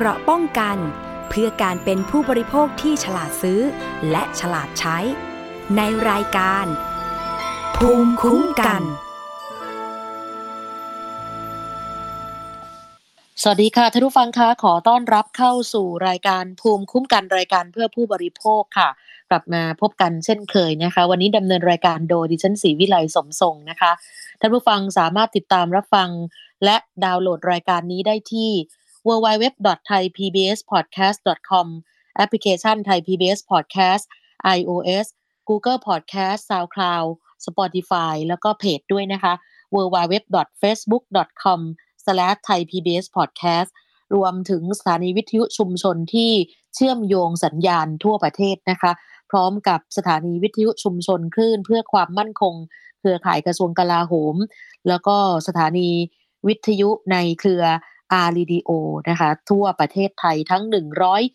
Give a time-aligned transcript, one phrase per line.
[0.00, 0.78] เกราะป้องกัน
[1.28, 3.60] เพื่อการเป็นผู้บริโภคที่ฉลาดซื้อ
[4.10, 4.98] และฉลาดใช้
[5.76, 6.66] ในรายการ
[7.76, 8.82] ภูมิคุ้มกัน
[13.42, 18.88] สวัสดีค่ะท่านผู้ฟังคะขอต้อนรับเข้าสู่รายการภูมิคุ้มกันรายการเพื่อผู้บริโภคค่ะ
[19.30, 23.92] กลับมาพบกันเช่นเคยนะคะ วันนี้ดำเนินรายการโดยดิฉันศรีวิไลสมทรงนะคะ
[24.40, 26.08] ท่านผู้ฟังสามารถติดตามรับฟัง
[26.64, 28.52] และดาวน์โหลดรายการนี้ได้ที่
[29.08, 31.66] www.thaipbspodcast.com
[32.16, 34.04] แอปพลิเคชัน Thai PBS Podcast
[34.56, 35.06] iOS
[35.48, 37.08] Google Podcast SoundCloud
[37.46, 39.32] Spotify แล้วก็เพจด้วยนะคะ
[39.74, 41.60] www.facebook.com
[42.06, 43.70] thaipbspodcast
[44.14, 46.30] รวมถึงสถานีวิทยุชุมชนที่
[46.74, 48.92] เชื่อมโยงสัญญาณทั่วประเทศนะคะ
[49.30, 52.54] พร้อมกับสถานีวิทยุชุมชนคลื่นเพื่อความมั่นคง
[53.00, 54.36] เครือข่ายกระทรวงกลาโหม
[54.88, 55.88] แล้วก็สถานี
[56.46, 57.64] วิทยุในเครือ
[58.12, 58.70] อารีดีโอ
[59.08, 60.62] นะคะทั่วประเทศไทยทั้ง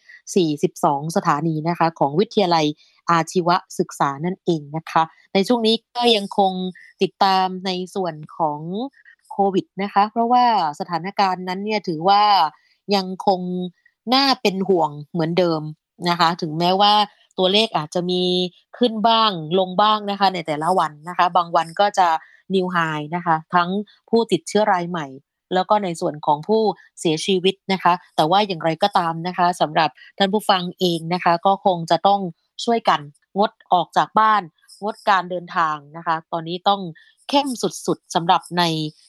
[0.02, 2.66] 142 สถานีนะคะของวิทยาลัย
[3.12, 3.50] อาชีว
[3.80, 6.54] ศึกษานั่นเองนะคะ ในช่วงนี้ก็ยังคง
[7.02, 8.60] ติดตามในส่วนของ
[9.32, 10.46] โควิดนะคะเพราะว่า
[10.80, 12.24] สถานการณ์นั้นเนี่ยถือว่า
[12.96, 13.42] ยังคง
[14.14, 15.62] น่าเป็นห่วงเหมือนเดิม
[16.10, 16.94] นะคะถึงแม้ว่า
[17.38, 18.24] ตัวเลขอาจจะมี
[18.78, 22.08] ขึ้นบ้างลงบ้างนะคะในแต่ละวันนะคะ บางวันก็จะ
[22.54, 22.78] นิวไฮ
[23.16, 23.70] นะคะ ทั้ง
[24.10, 25.08] ผู้ติดเชื้อรายใหม่
[25.54, 26.62] แล้วก็ในส่วนของผู้
[27.00, 32.22] เสียชีวิตนะคะ แต่ว่าอย่างไรก็ตามนะคะสำหรับท่านผู้ฟังเองนะคะ ก็คงจะต้อง
[32.64, 33.00] ช่วยกัน
[33.38, 34.42] งดออกจากบ้าน
[34.84, 36.82] งดการเดินทางนะคะ ตอนนี้ต้อง
[37.30, 38.64] เข้มสุดๆสำหรับใน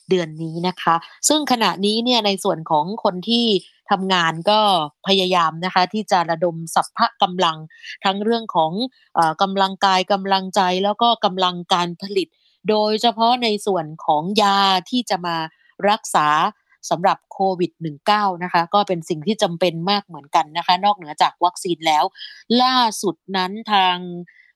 [0.09, 0.95] เดือนนี้นะคะ
[1.29, 3.47] ซึ่งขณะนี้เนี่ยในส่วนของคนที่
[3.91, 4.61] ทำงานก็
[5.07, 7.59] พยายามนะคะ ที่จะระดมสัพพะกำลัง
[8.05, 8.73] ทั้งเรื่องของ
[9.19, 12.29] อกำลังกายกำลังใจแล้วก็กำลังการผลิต
[12.69, 14.59] โดยเฉพาะในส่วนของยา
[14.91, 15.37] ที่จะมา
[15.91, 16.29] รักษา
[16.91, 17.73] สำหรับโควิด
[18.09, 22.05] -19 นะคะ ก็เป็นสิ่งที่จำเป็นมากเหมือนกันนะคะ นอกเหนือจากวัคซีนแล้ว
[22.63, 23.97] ล่าสุดนั้นทาง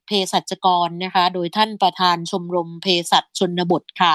[0.06, 4.12] เภสัชกรนะคะ โดยท่านประธานชมรมเภสัชชนบทค่ะ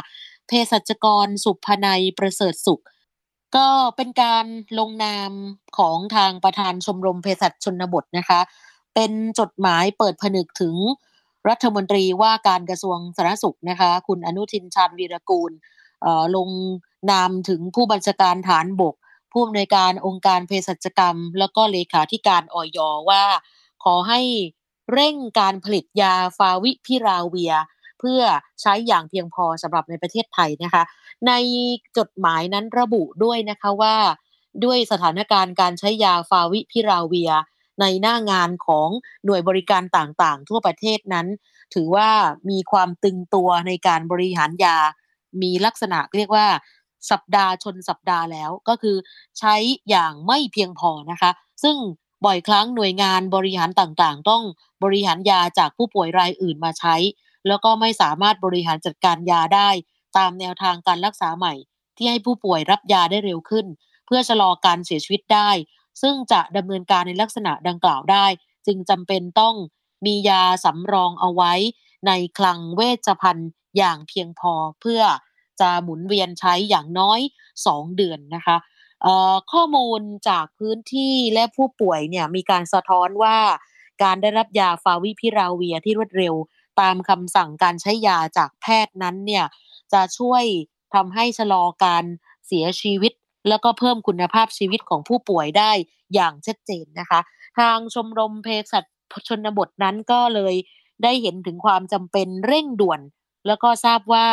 [0.48, 2.84] เภสัชกรสุภนัยประเสริฐสุข
[3.56, 4.46] ก็เป็นการ
[4.80, 5.32] ลงนาม
[5.78, 8.40] ของทางประธานชมรมเภสัชชนบทนะคะ
[8.96, 10.76] เป็นจดหมายเปิดผนึกถึง
[11.50, 15.52] รัฐมนตรีว่าการกระทรวงสาธารณสุขนะคะ คุณอนุทินชาญวีรกูล
[16.36, 16.50] ลง
[17.12, 18.96] นามถึงผู้บัญชาการฐานบก
[19.32, 23.24] ผู้อำนวยการองค์การเภสัชกรรม แล้วก็เลขาธิการออยว่า
[23.84, 24.22] ขอให้
[24.94, 27.54] เร่งการผลิตยาฟาวิพิราเวีย
[28.00, 28.22] เพื่อ
[28.62, 30.84] ใช้อย่างเพียงพอสำหรับในประเทศไทยนะคะ
[31.28, 31.34] ใน
[31.98, 33.96] จดหมายนั้นระบุด้วยนะคะว่า
[34.66, 37.32] ด้วยสถานการณ์การใช้ยาฟาวิพิราเวีย
[37.82, 38.90] ในหน้างานของ
[39.26, 41.28] หน่วยบริการต่างๆ ทั่วประเทศนั้น
[41.74, 42.10] ถือว่า
[42.50, 44.78] มีความตึงตัวในการบริหารยา
[45.42, 46.48] มีลักษณะเรียกว่า
[47.12, 48.98] สัปดาห์ชนสัปดาห์แล้วก็คือ
[49.40, 49.56] ใช้
[49.90, 51.32] อย่างไม่เพียงพอนะคะ
[51.64, 51.78] ซึ่ง
[52.26, 54.44] บ่อยครั้งหน่วยงานบริหารต่างๆ ต้อง
[54.84, 56.96] บริหารยาจากผู้ป่วยรายอื่นมาใช้
[57.48, 59.70] แล้วก็ไม่สามารถบริหารจัดการยาได้
[60.18, 61.54] ตามแนวทางการรักษาใหม่
[61.98, 63.66] ที่ให้ผู้ป่วยรับยาได้เร็วขึ้น
[64.06, 65.50] เพื่อชะลอการเสียชีวิตได้
[66.02, 68.26] ซึ่งจะดำเนินการในลักษณะดังกล่าวได้
[68.68, 69.56] จึงจำเป็นต้อง
[70.06, 71.54] มียาสำรองเอาไว้
[72.08, 75.02] ในคลังเวชภัณฑ์อย่างเพียงพอเพื่อ
[75.62, 77.20] จะหมุนเวียนใช้อย่างน้อย
[77.58, 78.58] 2 เดือนนะคะ
[79.52, 83.38] ข้อมูลจากพื้นที่และผู้ป่วยเนี่ยมีการสะท้อนว่า
[84.04, 86.36] การได้รับยาฟาวิพิราเวียที่รวดเร็ว
[86.82, 89.46] ตามคำสั่งการใช้ยาจากแพทย์นั้นเนี่ย
[89.94, 90.44] จะช่วย
[90.94, 92.04] ทำให้ชะลอการ
[92.48, 93.14] เสียชีวิต
[93.50, 95.72] แล้วก็เพิ่มคุณภาพชีวิตของผู้ป่วยได้
[96.14, 97.20] อย่างชัดเจนนะคะ
[97.60, 98.86] ทางชมรมเภสัช
[99.28, 100.56] ชนบทนั้นก็เลย
[101.04, 103.02] ได้เห็นถึงความจำเป็นเร่งด่วน
[103.48, 104.28] แล้วก็ทราบว่า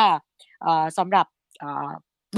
[0.98, 1.26] สำหรับ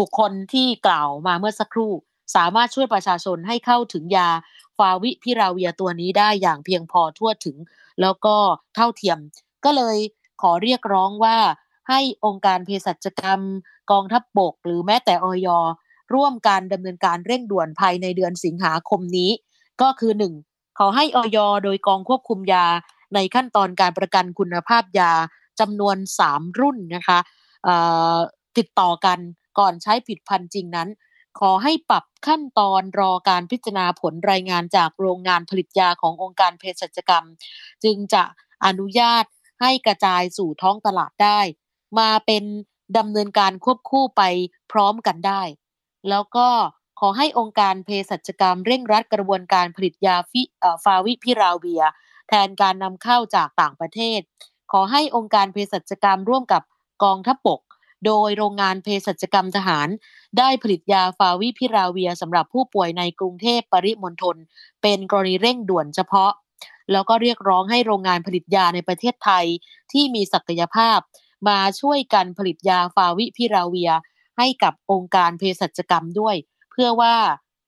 [0.01, 1.93] บุคคลที่กล่าวมาเมื่อสักครู่
[2.37, 4.29] สามารถช่วยประชาชนให้เข้าถึงยา
[4.77, 7.57] ฟาวิพิราเวียตัวนี้ได้อย่างเพียงพอทั่วถึง
[8.01, 8.37] แล้วก็
[8.75, 9.19] เท่าเทียม
[9.65, 9.97] ก็เลย
[10.43, 11.37] ขอเรียกร้องว่า
[11.89, 13.41] ให้องค์การเภสัชกรรม
[13.91, 15.49] กองทัพบบก หรือแม้แต่ออย
[16.15, 19.31] ร่วมการดำเนินการเร่งด่วนภายในเดือนสิงหาคมนี้
[19.83, 20.35] ก็คือหนึ่ง
[20.79, 22.67] ขอให้ออยโดยกองควบคุมยา
[23.15, 25.13] ในขั้นตอนการประกันคุณภาพยา
[25.61, 25.97] จำนวน
[26.29, 27.19] 3 รุ่นนะคะ
[28.57, 29.19] ติดต่อกัน
[29.59, 30.89] ก่อนใช้ผิดพันจริงนั้น
[31.41, 37.25] ขอให้ปรับขั้นตอนรอการพิจารณาผลรายงานจากโรงงานผลิตยาขององค์การเภสัชกรรม
[37.85, 38.23] จึงจะ
[38.67, 39.25] อนุญาต
[39.61, 41.41] ให้กระจายสู่ท้องตลาดได้
[41.99, 42.45] มาเป็น
[42.99, 44.23] ดำเนินการควบคู่ไป
[44.73, 45.43] พร้อมกันได้
[46.09, 46.49] แล้วก็
[47.01, 50.43] ขอให้องค์การเภสัชกรรมเร่งรัดกระบวนการผลิตยาฟิ
[50.85, 51.83] ฟาวิพิราเวีย
[52.29, 54.21] แทนการนำเข้าจากต่างประเทศ
[54.73, 56.63] ขอให้องค์การเภสัชกรรมร่วมกับ
[57.05, 57.61] กองทัพบก
[58.07, 59.89] โดยโรงงานเภสัชกรรมทหาร
[60.39, 64.37] ได้ผลิตยาฟาวิพิราเวียสำหรับผู้ป่วยในกรุงเทพปริมณฑล
[64.83, 66.33] เป็นกรณีเร่งด่วนเฉพาะ
[66.93, 69.47] แล้วก็เรียกร้องให้โรงงานผลิตยาในประเทศไทย
[69.93, 70.99] ที่มีศักยภาพ
[71.49, 73.91] มาช่วยกันผลิตยาฟาวิพิราเวีย
[74.39, 76.37] ให้กับองค์การเภสัชกรรมด้วย
[76.71, 77.17] เพื่อว่า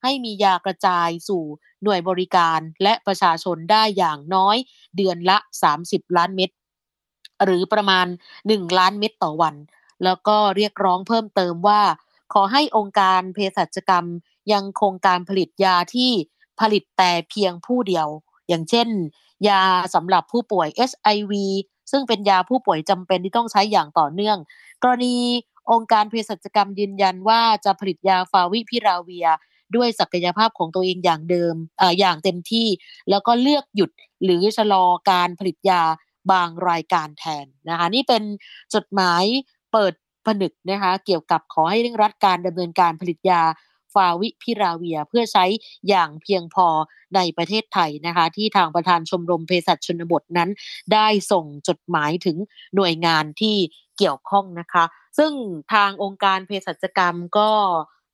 [0.03, 1.45] ให้มียากระจายสู่
[1.83, 4.57] หน่วยบริการและประชาชนได้อย่างน้อย
[4.97, 5.39] เดือนละ
[5.77, 6.51] 30 ล้านเม็ด
[7.45, 8.07] หรือประมาณ
[8.43, 9.55] 1 ล้านเม็ดต่อวัน
[10.05, 11.83] แล้วก็เรียกร้องเพิ่มเติมว่า
[12.33, 14.07] ขอให้องค์การเภสัชกรรม
[14.53, 16.11] ยังคงการผลิตยาที่
[16.61, 18.09] ผลิตแต่เพียงผู้เดียว
[18.49, 18.89] อย่างเช่น
[19.49, 19.63] ยา
[19.95, 21.33] สำหรับผู้ป่วย HIV
[21.91, 24.39] ซึ่งเป็นยาผู้ป่วยจำเป็นที่ต้องใช้อย่างต่อเนื่อง
[24.83, 25.17] กรณี
[25.73, 29.29] องค์การเภสัชกรรมยืนยันว่าจะผลิตยาฟาวิพิราเวีย
[29.77, 32.67] ด้วยศักยภาพของตัวเองอย่างเดิมออย่างเต็มที่
[33.11, 33.91] แล้วก็เลือกหยุด
[34.25, 35.83] หรือชะลอการผลิตยา
[36.33, 38.23] บางรายการแทนนะคะนี่เป็น
[38.75, 39.25] จดหมาย
[39.73, 39.95] เปิด
[40.27, 43.43] ผนึกนะคะเกี่ยวกับขอให้เร่งรัดการดำเนินการผลิตยา
[43.95, 45.45] ฟาวิพิราเวียเพื่อใช้
[45.89, 46.67] อย่างเพียงพอ
[47.15, 50.51] ในประเทศไทยนะคะที่ทางประธานชมรมเภสัชชนบทนั้น
[50.93, 52.37] ได้ส่งจดหมายถึง
[52.77, 53.57] หน่วยงานที่
[53.99, 54.85] เกี่ยวข้องนะคะ
[55.19, 55.33] ซึ่ง
[55.73, 57.51] ทางองค์การเภสัชกรรมก็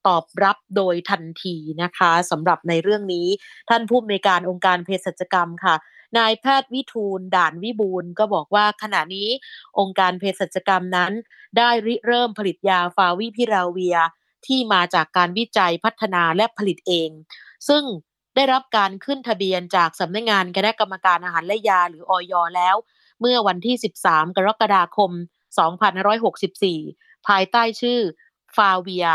[0.07, 3.27] ตอบรับโดยทันทีนะคะสำหรับในเรื่องนี้
[3.71, 5.75] ท่านผู้อำนวยการองค์การเภสัชกรรมค่ะ
[6.19, 9.29] นายแพทย์วิทูลด่านวิบูลก็บอกว่าขณะนี้
[9.79, 11.13] องค์การเภสัชกรรมนั้น
[11.57, 13.97] ได้ริเริ่มผลิตยาฟาวิพิราเวีย
[14.47, 17.11] ที่มาจากการวิจัยพัฒนาและผลิตเอง
[17.69, 17.85] ซึ่ง
[18.37, 22.77] ได้รับการขึ้นทะเบียนจากสำนักงงานคณะกรรมการอาหารและยาหรืออยแล้ว
[23.21, 23.77] เมื่อวันที่
[24.07, 25.11] 13 กรกฎาคม
[26.45, 28.01] 2564 ภายใต้ชื่อ
[28.57, 29.07] ฟาเวีย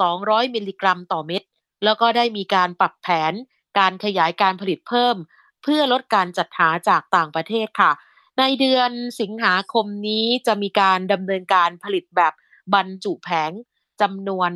[0.00, 1.42] 200 มิลลิกรัมต่อเม็ด
[1.84, 3.32] แล้วก็ได้มีการปรับแผน
[3.78, 5.16] การขยายการผลิตเพิ่ม
[5.62, 7.92] เพื่อลดการจัดหาจากต่างประเทศค่ะ
[8.38, 8.90] ในเดือน
[9.20, 12.32] สิงหาคมนี้จะมีการดำเนินการผลิตแบบ
[12.74, 13.52] บรรจุแผง
[14.00, 14.50] จำนวน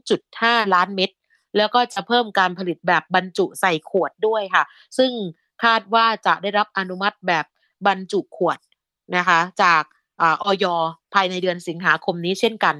[0.00, 1.10] 2.5 ล้านเม็ด
[1.56, 4.64] แล้วก็จะเพิ่มการผลิตแบบบรรจุใส่ขวดด้วยค่ะ
[4.98, 5.12] ซึ่ง
[5.64, 7.46] คาดว่าจะได้รับอนุมัติแบบ
[7.86, 8.58] บรรจุขวด
[9.16, 9.82] นะคะ จาก
[10.22, 10.64] ออย
[11.14, 12.76] ภายในเดือนสิงหาคมนี้เช่นกัน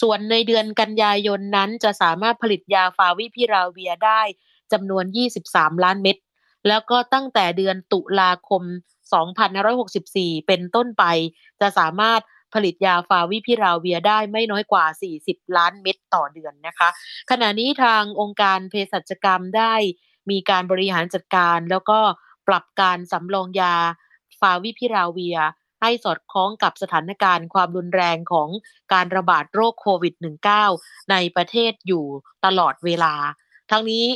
[0.00, 4.22] ส่วนในเดือนกันยายนนั้นจะสามารถผลิตยาฟาวิพิราเวียได้
[4.72, 5.04] จำนวน
[5.44, 6.16] 23 ล้านเม็ด
[6.68, 8.62] แล้วก็ตั้งแต่เดือนตุลาคม
[9.74, 11.04] 2564 เป็นต้นไป
[11.60, 12.20] จะสามารถ
[12.54, 14.84] ผลิตยาฟาวิพิราเวียได้ไม่น้อยกว่า
[15.20, 16.88] 40 ล้านเม็ดต่อเดือนนะคะ
[17.30, 19.74] ขณะนี้ทางองค์การเภสัชกรรมได้
[20.30, 21.98] มีการบริหารจัดการ แล้วก็
[22.48, 23.74] ปรับการสำรองยา
[24.40, 25.38] ฟาวิพิราเวีย
[25.80, 28.48] ให้สอดคล้องกับสถานการณ์ความรุนแรงของ
[28.92, 30.14] การระบาดโรคโควิด
[30.62, 32.04] -19 ในประเทศอยู่
[32.44, 33.14] ตลอดเวลา
[33.70, 34.06] ทั้งนี้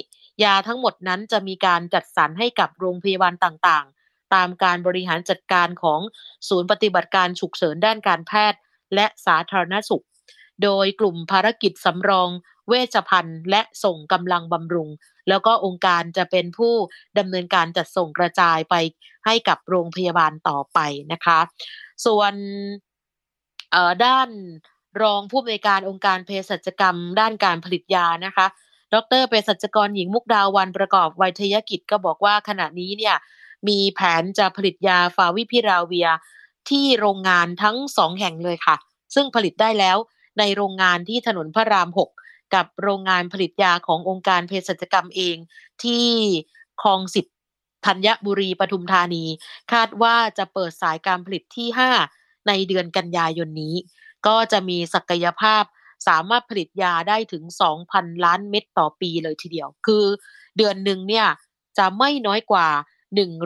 [0.45, 6.01] ยาทั้งหมดนั้นจะมีการจัดสรรให้กับโรงพยาบาลต่างๆ ตามการบริหารจัดการของ
[6.49, 8.61] ศูนย์ปฏิบัติการฉุกเฉินด้านการแพทย์
[8.95, 10.05] และสาธารณสุข
[10.63, 12.31] โดยกลุ่มภารกิจสำรอง
[12.69, 14.89] เวชภัณฑ์ และส่งกำลังบำรุง
[15.29, 16.75] แล้วก็องค์การจะเป็นผู้
[17.19, 18.75] ดำเนินการจัดส่งกระจายไป
[19.27, 20.79] ให้กับโรงพยาบาลต่อไป
[21.13, 21.39] นะคะ
[22.07, 22.35] ส่วน
[24.05, 24.29] ด้าน
[25.03, 28.47] รองผู้อำนวยการองค์การเภสัชกรรม ด้านการผลิตยานะคะ
[28.95, 33.17] ดรเภสัชกรหญิงมุกดาวันประกอบไวทยกิจก็บอกว่าขณะนี้เนี่ย
[33.69, 36.09] มีแผนจะผลิตยาฟาวิพิราเวีย
[36.71, 38.77] ที่โรงงานทั้งสองแห่งเลยค่ะ
[39.15, 39.97] ซึ่งผลิตได้แล้ว
[40.39, 42.15] ในโรงงานที่ถนนพระราม6กั
[42.55, 45.37] กับโรงงานผลิตยาขององค์การเภสัชกรรมเอง
[45.83, 46.07] ที่
[46.83, 47.27] คลองสิบ
[47.87, 49.25] ธัญบุรีปทุมธานี
[49.73, 51.69] คาดว่าจะเปิดสายการผลิตที่
[52.09, 53.75] 5 ในเดือนกันยายนนี้
[54.27, 55.63] ก็จะมีศักยภาพ
[56.09, 57.45] สามารถผลิตยาได้ถึง
[57.85, 60.05] 2,000 ล้านเม็ดต่อปีเลยทีเดียว คือ
[60.57, 61.27] เดือนหนึ่งเนี่ย
[61.79, 62.69] จะไม่น้อยกว่า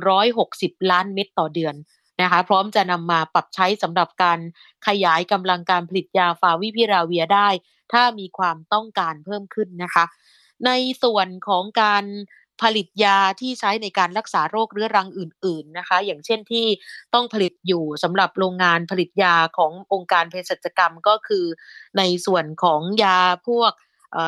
[0.07, 1.75] 160 ล้านเม็ดต่อเดือน
[2.23, 4.39] นะคะพร้อมจะนำมาปรับใช้สำหรับการ
[4.87, 7.49] ขยายกำลังการผลิตยาฟาวิพิราเวียได้
[7.93, 10.05] ถ้ามีความต้องการเพิ่มขึ้นนะคะ
[10.67, 10.71] ใน
[11.03, 12.05] ส่วนของการ
[12.63, 16.67] ผลิตยาที่ใช้ในการรักษาโรคเรื้อรังอื่น ๆนะคะ อย่างเช่นที่
[17.15, 21.45] ต้องผลิตอยู่สำหรับโรงงานผลิตยาขององค์การเภสัชกรรมก็คือ
[21.99, 23.73] ในส่วนของยาพวก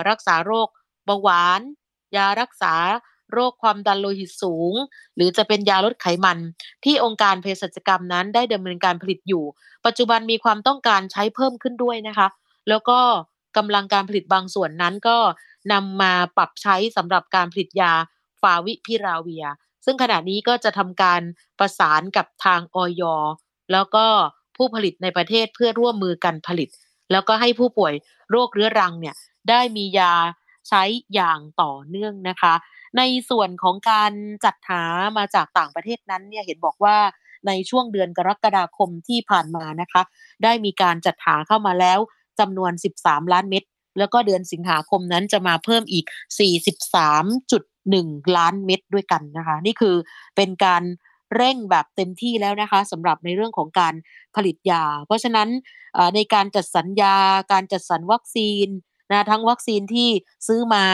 [0.09, 0.69] รักษาโรค
[1.07, 1.61] เบาหวาน
[2.17, 2.75] ยารักษา
[3.33, 4.75] โรคความดันโลหิตสูง
[5.17, 6.39] หรือจะเป็นยาลดไขมัน
[6.85, 9.45] ที่องค์การเภสัชกรรมนั้นได้ดำเนินการผลิตอยู่
[9.87, 12.29] ปัจจุบันมีความต้องการใช้เพิ่มขึ้นด้วยนะคะ
[12.69, 12.99] แล้วก็
[13.57, 15.19] กำลังการผลิตบางส่วนนั้นก็
[15.73, 17.93] นำมาปรับใช้สำหรับการผลิตยา
[18.41, 19.47] ฟาวิพิราเวีย
[19.85, 21.21] ซึ่งขณะนี้ก็จะทำการ
[21.59, 23.03] ประสานกับทางออย
[23.73, 24.07] แล้วก็
[24.57, 26.69] ผู้ผลิตในประเทศเพื่อร่วมมือกันผลิต
[27.13, 27.95] แล้วก็ให้ผู้ป่วย
[28.31, 29.15] โรคเรื้อรังเนี่ย
[29.49, 30.15] ได้มียา
[30.69, 30.83] ใช้
[31.15, 32.55] อย่างต่อเนื่องนะคะ
[32.99, 34.13] ในส่วนของการ
[34.45, 34.83] จัดหา
[35.19, 36.97] มาจากต่างประเทศนั้นเนี่ยเห็นบอกว่า
[37.47, 40.03] ในช่วงเดือนกรกฎาคมที่ผ่านมานะคะ
[40.45, 41.99] ได้มีการจัดหาเข้ามาแล้ว
[42.39, 43.63] จำนวน 13 ล้านเม็ด
[43.99, 46.05] แล้วก็เดือนสิงหาคมนั้นจะมาเพิ่มอีก
[47.21, 49.95] 43.1 ล้านเม็ดด้วยกันนะคะ นี่คือ
[50.37, 50.83] เป็นการ
[51.37, 53.95] เร่งแบบเต็มที่แล้วนะคะสำหรับในเรื่องของการ
[54.37, 55.49] ผลิตยา เพราะฉะนั้น
[56.15, 57.17] ในการจัดสรรยา
[57.53, 58.69] การจัดสรรวัคซีน
[59.11, 60.09] นะทั้งวัคซีนที่
[60.47, 60.85] ซื้อมา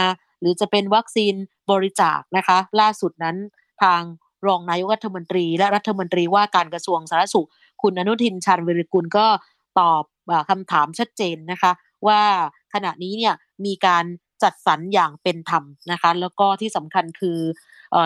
[0.40, 1.34] หรือจะเป็นวัคซีน
[1.70, 3.36] บริจาคนะคะ ล่าสุดนั้น
[3.82, 4.02] ทาง
[4.46, 7.48] รองนายกรัฐมนตรี และรัฐมนตรีว่าการกระทรวงสาธารณสุข
[7.82, 9.26] คุณอนุทินชาญวิริกุลก็
[9.80, 10.02] ตอบ
[10.50, 11.72] คำถามชัดเจนนะคะ
[12.06, 12.20] ว่า
[12.74, 14.04] ขณะนี้เนี่ยมีการ
[14.42, 17.38] จัดสรรอย่างเป็นธรรมนะคะ แล้วก็ที่สำคัญคือ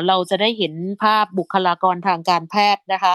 [0.09, 3.13] เราจะได้เห็นภาพบุคลากรทางการแพทย์นะคะ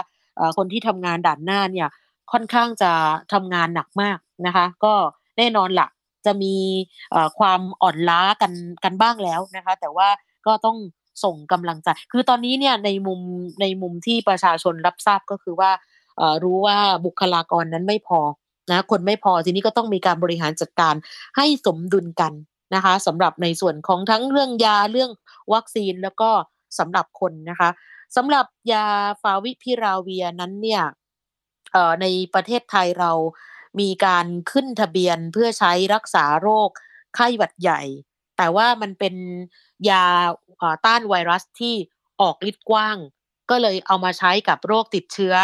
[0.56, 1.88] คนที่ทำงานด่านหน้าเนี่ย
[2.32, 2.92] ค่อนข้างจะ
[3.32, 4.94] ทำงานหนักมากนะคะ ก็
[5.38, 5.88] แน่นอนละ่ะ
[6.26, 6.56] จะมี
[7.38, 8.52] ความอ่อนล้ากัน
[8.84, 10.08] กันบ้างแล้วนะคะ แต่ว่า
[10.46, 10.76] ก็ต้อง
[11.24, 13.20] ส่งกำลังใจ คือตอนนี้เนี่ยในมุม
[13.60, 15.70] ในมุมที่ประชาชนรับทราบก็คือว่า
[16.42, 18.20] รู้ว่าบุคลากรนั้นไม่พอ
[18.70, 20.94] นะคนไม่พอทีนี้ก็ต้องมีการบริหารจัดการ
[21.36, 22.32] ให้สมดุลกัน
[22.74, 25.10] นะคะสำหรับในส่วนของทั้งเรื่องยาเรื่อง
[25.52, 26.30] วัคซีนแล้วก็
[26.78, 27.70] สำหรับคนนะคะ
[28.16, 28.86] สำหรับยา
[29.22, 30.82] ฟาวิพิราเวียนั้นเนี่ย
[32.00, 33.12] ในประเทศไทยเรา
[33.80, 36.70] มีการขึ้นทะเบียนเพื่อใช้รักษาโรค
[37.14, 37.80] ไข้หวัดใหญ่
[38.36, 39.14] แต่ว่ามันเป็น
[39.90, 40.04] ยา
[40.86, 41.74] ต้านไวรัสที่
[42.20, 42.96] ออกฤทธิ์กว้าง
[43.50, 45.34] ก็เลยเอามาใช้กับโรคติดเชื้อ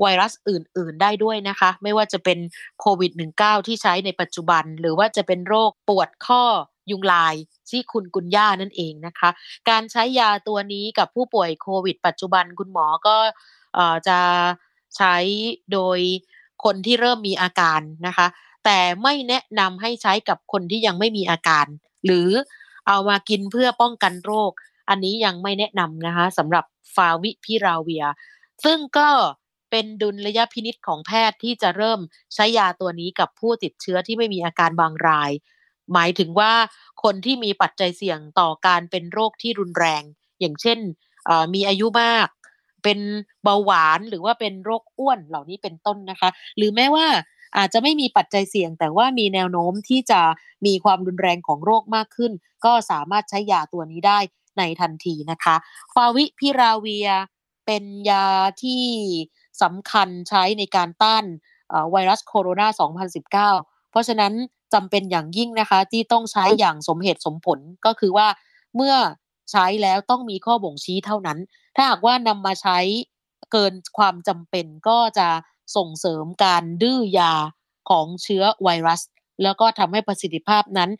[0.00, 2.38] ไวรัสอื่น ๆ ได้ด้วยนะคะ ไม่ว่าจะเป็น
[2.80, 6.42] โควิด -19 ที่ใช้ในปัจจุบัน หรือว่าจะเป็นโรคปวดข้อ
[6.90, 7.34] ยุงลาย
[7.70, 9.30] ที่คุณกุญย่านั่นเองนะคะ
[9.70, 13.16] การใช้ยาตัวนี้กับผู้ป่วยโควิด ปัจจุบันคุณหมอก็
[14.08, 14.18] จะ
[14.96, 15.16] ใช้
[15.72, 15.98] โดย
[16.64, 18.26] คนที่เริ่มมีอาการนะคะ
[18.64, 21.66] แต่ไม่แนะนำให้ใช้กับคนที่ยังไม่มีอาการ
[22.04, 22.28] หรือ
[22.88, 24.52] เอามากินเพื่อป้องกันโรค
[24.88, 28.04] อันนี้ยังไม่แนะนำนะคะสำหรับ ฟาวิพิราเวีย
[28.64, 29.08] ซึ่งก็
[29.70, 32.00] เป็นดุลยพินิษของแพทย์ที่จะเริ่ม
[32.34, 35.30] ใช้ยาตัวนี้กับผู้ติดเชื้อที่ไม่มีอาการบางราย
[35.92, 36.52] หมายถึงว่า
[37.02, 40.02] คนที่มีปัจจัยเสี่ยงต่อการเป็นโรคที่รุนแรง
[40.40, 40.78] อย่างเช่น
[41.54, 42.28] มีอายุมาก
[42.82, 42.98] เป็น
[43.42, 47.06] เบาหวานหรือว่าเป็นโรคอ้วนเหล่านี้เป็นต้นนะคะ หรือแม้ว่า
[47.56, 50.20] อาจจะไม่มีปัจจัยเสี่ยง แต่ว่ามีแนวโน้มที่จะ
[50.66, 52.32] มีความรุนแรงของโรคมากขึ้น
[52.64, 54.18] ก็สามารถใช้ยาตัวนี้ได้
[54.58, 55.54] ในทันทีนะคะ
[55.94, 57.08] ฟาวิพิราเวีย
[57.66, 58.26] เป็นยา
[58.62, 58.84] ที่
[59.62, 61.24] สำคัญใช้ในการต้าน
[61.90, 64.32] ไวรัสโคโรนา 2019 เพราะฉะนั้น
[64.74, 68.28] จำเป็นอย่างยิ่งนะคะที่ต้องใช้อย่างสมเหตุสมผลก็คือว่า
[68.76, 68.94] เมื่อ
[69.50, 71.38] ใช้แล้วต้องมีข้อบ่งชี้เท่านั้น
[71.76, 72.78] ถ้าหากว่านำมาใช้
[73.52, 75.28] เกินความจำเป็นก็จะ
[75.76, 77.32] ส่งเสริมการดื้อยา
[77.90, 79.00] ของเชื้อไวรัส
[79.42, 80.90] แล้วก็ทำให้ประสิทธิภาพนั้น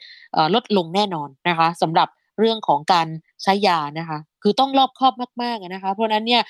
[0.55, 3.09] ลดลงแน่นอนนะคะสำหรับ เรื่องของการ
[3.43, 6.43] ใช้ยานะคะ คือต้องรอบครอบมากๆนะคะ เพราะนั้นเนี่ย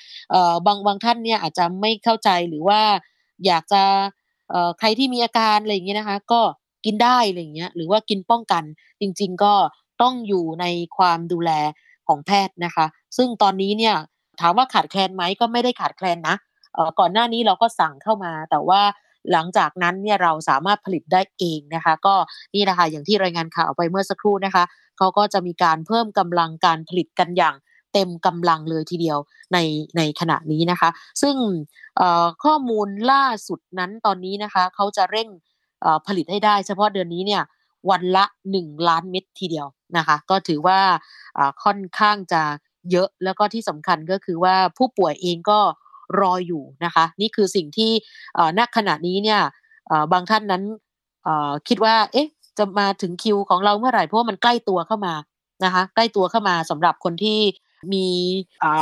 [0.66, 2.80] บางบางท่านเนี่ยอาจจะไม่เข้าใจหรือว่า
[3.46, 3.82] อยากจะ
[4.78, 6.40] ใครที่มีอาการอะไรอย่างเงี้ยนะคะ ก็
[6.84, 8.62] กินได้อะไรอย่างเงี้ยหรือว่ากินป้องกัน
[9.00, 9.54] จริง ๆ ก็
[10.02, 10.66] ต้องอยู่ใน
[10.96, 11.50] ความดูแล
[12.08, 13.94] ของแพทย์นะคะ ซึ่งตอนนี้เนี่ย
[14.40, 16.36] ถามว่าขาดแคลนไหมก็ไม่ได้ขาดแคลนนะ
[16.98, 18.80] ก่อนหน้านี้เราก็สั่งเข้ามา แต่ว่า
[19.32, 22.14] หลังจากนั้นเนี่ยเราสามารถผลิตได้เองนะคะ ก็
[22.54, 24.64] นี่นะคะอย่างที่รายงานข่าวไปเมื่อสักครู่นะคะ
[24.98, 27.54] เขาก็จะมีการเพิ่มกำลังการผลิตกันอย่าง
[27.92, 29.18] เต็มกำลังเลยทีเดียว
[29.52, 29.58] ใน
[29.96, 30.90] ในขณะนี้นะคะ
[31.22, 31.36] ซึ่ง
[32.44, 35.28] ข้อมูลล่าสุดนั้นตอนนี้นะคะเขาจะเร่ง
[36.06, 37.42] ผลิตให้ได้ เฉพาะเดือนนี้เนี่ย
[37.90, 38.24] วันละ
[38.56, 40.80] 1 ล้านเม็ดทีเดียวนะคะ ก็ถือว่า
[41.64, 42.42] ค่อนข้างจะ
[42.90, 45.60] เยอะแล้วก็ที่สำคัญก็คือว่าผู้ป่วยเองก็
[46.20, 47.90] รออยู่นะคะ นี่คือสิ่งที่
[48.58, 49.40] ณขณะนี้เนี่ย
[50.12, 50.62] บางท่านนั้น
[51.68, 55.14] คิดว่าเอ๊ะ จะมาถึงคิวของเราเมื่อไหร่เพราะว่ามันใกล้ตัวเข้ามา
[55.64, 57.38] นะคะ ใกล้ตัวเข้ามาสำหรับคนที่
[57.92, 58.06] มี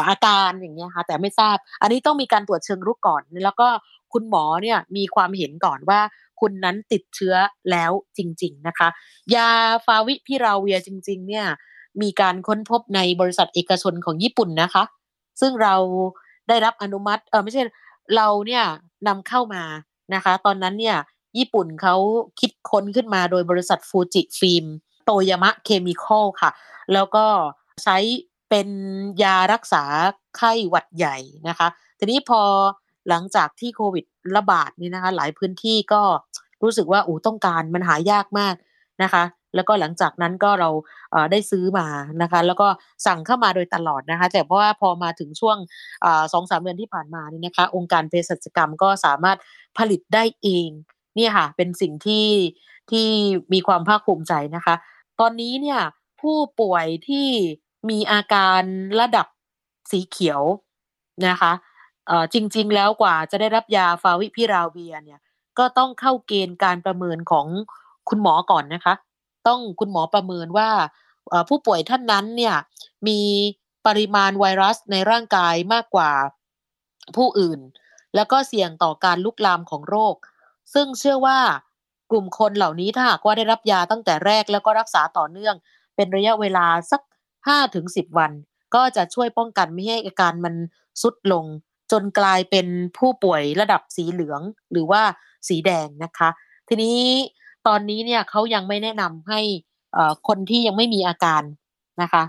[0.08, 3.68] อาการอย่างเงี้ยค่ะแต่ไม่ทราบ อันนี้ต้องมีการตรวจเชิงรุกก่อน แล้วก็
[4.12, 6.00] คุณหมอเนี่ยมีความเห็นก่อนว่า
[6.40, 7.34] คุณนั้นติดเชื้อ
[7.70, 8.88] แล้วจริง ๆนะคะ
[9.34, 9.48] ยา
[9.86, 11.46] ฟาวิพิราเวียร์จริง ๆ เนี่ย
[12.02, 14.84] มีการค้นพบในบริษัทเอกชนของญี่ปุ่นนะคะ
[15.40, 15.74] ซึ่งเรา
[16.48, 17.62] ได้รับอนุมัติเออไม่ใช่
[18.16, 18.64] เราเนี่ย
[19.08, 19.62] นำเข้ามา
[20.14, 20.96] นะคะ ตอนนั้นเนี่ย
[21.38, 21.96] ญี่ปุ่นเขา
[22.40, 24.64] คิดค้นขึ้นมาโดยบริษัท Fujifilm
[25.04, 26.50] Toyama Chemical ค่ะ
[26.92, 27.26] แล้วก็
[27.84, 27.96] ใช้
[28.50, 28.68] เป็น
[29.22, 29.84] ยารักษา
[30.36, 31.16] ไข้หวัดใหญ่
[31.48, 32.40] นะคะ ทีนี้พอ
[33.08, 34.04] หลังจากที่โควิด
[34.36, 36.02] ระบาดนี่นะคะ หลายพื้นที่ก็
[36.62, 38.54] รู้สึกว่าอู้ต้องการมันหายากมาก
[39.02, 39.24] นะคะ
[39.54, 40.70] แล้วก็หลังจากนั้นก็เรา
[41.30, 41.86] ได้ซื้อมา
[42.22, 42.68] นะคะ แล้วก็
[43.06, 45.56] สั่งเข้ามาโดยตลอดนะคะ แต่เพราะว่าพอมาถึงช่วง
[46.32, 49.38] สองสามเดือนที่ผ่านมานี่นะคะ องค์การเภสัชกรรมก็สามารถ
[49.78, 50.68] ผลิตได้เอง
[51.18, 52.28] นี่ค่ะ เป็นสิ่งที่
[52.90, 53.08] ที่
[53.52, 54.74] มีความภาคภูมิใจนะคะ
[55.20, 55.80] ตอนนี้เนี่ย
[56.20, 57.28] ผู้ป่วยที่
[57.90, 58.60] มีอาการ
[59.00, 59.26] ระดับ
[59.90, 60.42] สีเขียว
[61.28, 61.52] นะคะ
[62.34, 65.20] จริง ๆ แล้วกว่าจะได้รับยาฟาวิพิราเวียเนี่ย
[65.58, 67.46] ก็ต้องเข้าเกณฑ์การประเมินของ
[68.08, 68.94] คุณหมอก่อนนะคะ
[69.46, 70.70] ต้องคุณหมอประเมินว่า
[71.48, 72.54] ผู้ป่วยท่านนั้นเนี่ย
[73.08, 73.20] มี
[73.86, 76.10] ปริมาณไวรัสในร่างกายมากกว่า
[77.16, 77.60] ผู้อื่น
[78.14, 80.14] แล้วก็เสี่ยงต่อการลุกลามของโรค
[80.74, 81.38] ซึ่งเชื่อว่า
[82.10, 85.54] กลุ่มคนเหล่านี้ถ้าหากว่าได้รับยาตั้งแต่แรกแล้วก็รักษาต่อเนื่อง
[85.96, 87.02] เป็นระยะเวลาสัก
[87.38, 88.32] 5ถึง10 วัน
[88.74, 90.54] ก็จะช่วยป้องกันไม่ให้อาการมัน
[91.02, 91.44] สุดลง
[91.92, 92.66] จนกลายเป็น
[92.98, 94.40] ผู้ป่วยระดับสีเหลือง
[94.72, 95.02] หรือว่า
[95.48, 96.28] สีแดงนะคะ
[96.68, 96.98] ทีนี้
[97.66, 99.40] ตอนนี้เนี่ยเขายังไม่แนะนำให้
[100.28, 101.42] คนที่ยังไม่มีอาการ
[102.02, 102.22] นะคะ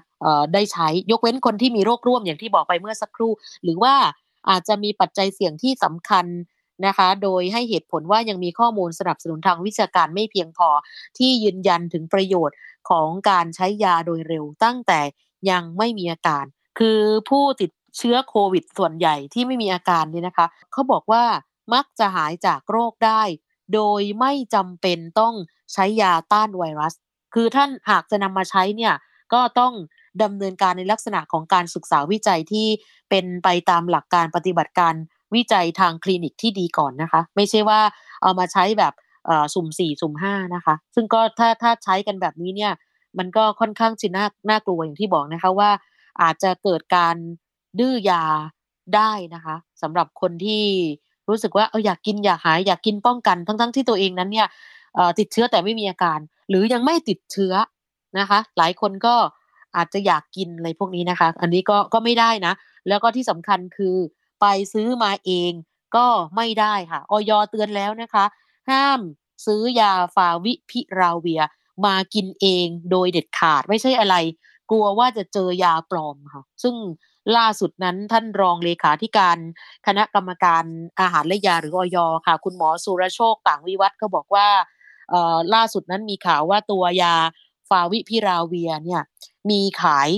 [0.53, 3.31] ได้ใช้ยกเว้นคนที่มีโรคร่วมอย่างที่บอกไปเมื่อสักครู่
[3.63, 3.95] หรือว่า
[4.49, 6.25] อาจจะมีปัจจัยเสี่ยงที่สำคัญ
[6.85, 10.69] นะคะ โดยให้เหตุผลว่ายังมีข้อมูลสนับสนุนทางวิชาการไม่เพียงพอ
[11.17, 12.57] ที่ยืนยันถึงประโยชน์
[12.89, 14.99] ของการใช้ยาโดยเร็วตั้งแต่
[15.49, 16.45] ยังไม่มีอาการ
[16.79, 21.23] คือผู้ติดเชื้อโควิดส่วนใหญ่ที่ไม่มีอาการเนี่ยนะคะ เขาบอกว่า
[21.73, 23.21] มักจะหายจากโรคได้
[23.73, 25.33] โดยไม่จำเป็นต้อง
[25.73, 26.93] ใช้ยาต้านไวรัส
[27.33, 28.93] คือท่านหากจะนำมาใช้เนี่ย
[29.33, 29.73] ก็ต้อง
[30.23, 32.67] ดำเนินการในลักษณะของการศึกษาวิจัยที่
[33.09, 34.93] เป็นไปตามหลักการปฏิบัติการ
[35.35, 37.79] วิจัยทางคลินิกที่ดีก่อนนะคะ ไม่ใช่ว่า
[38.21, 38.93] เอามาใช้แบบ
[39.53, 42.73] สุ่มสี่สุ่มห้านะคะ ซึ่งก็ถ้าถ้าใช้กันแบบนี้เนี่ย
[43.17, 45.69] มันก็ค่อนข้างจะน่าน่ากลัวอย่างที่บอกนะคะว่า
[46.21, 47.15] อาจจะเกิดการ
[47.79, 48.23] ดื้อยา
[48.95, 50.63] ได้นะคะสำหรับคนที่
[51.29, 54.47] รู้สึกว่าเอออยากกินอยากหายอยากกินป้องกันทั้งๆทที่ตัวเองนั้นเนี่ย
[55.19, 57.53] ติดเชื้อแต่ไม่มีอาการ หรือยังไม่ติดเชื้อ
[58.19, 59.15] นะคะ หลายคนก็
[59.75, 62.53] อาจจะอยากกินอะไรพวกนี้นะคะ อันนี้ก็ก็ไม่ได้นะ
[62.87, 63.95] แล้วก็ที่สำคัญคือ
[64.41, 65.51] ไปซื้อมาเอง
[65.95, 68.25] ก็ไม่ได้ค่ะออยเตือนแล้วนะคะ
[68.69, 68.99] ห้าม
[69.45, 71.41] ซื้อยาฟาวิพิราเวีย
[71.85, 74.15] มากินเองโดยเด็ดขาดไม่ใช่อะไร
[74.69, 76.75] กลัวว่าจะเจอยาปลอมค่ะ ซึ่ง
[77.37, 79.37] ล่าสุดนั้นท่านรองเลขาธิการ
[79.87, 80.63] คณะกรรมการ
[80.99, 84.47] อาหารและยาหรือออยค่ะ คุณหมอสุรโชคต่างวิวัฒน์ก็บอกว่า
[85.53, 87.15] ล่าสุดนั้นมีข่าวว่าตัวยา
[87.69, 89.01] ฟาวิพิราเวียเนี่ย
[89.49, 90.09] มีขาย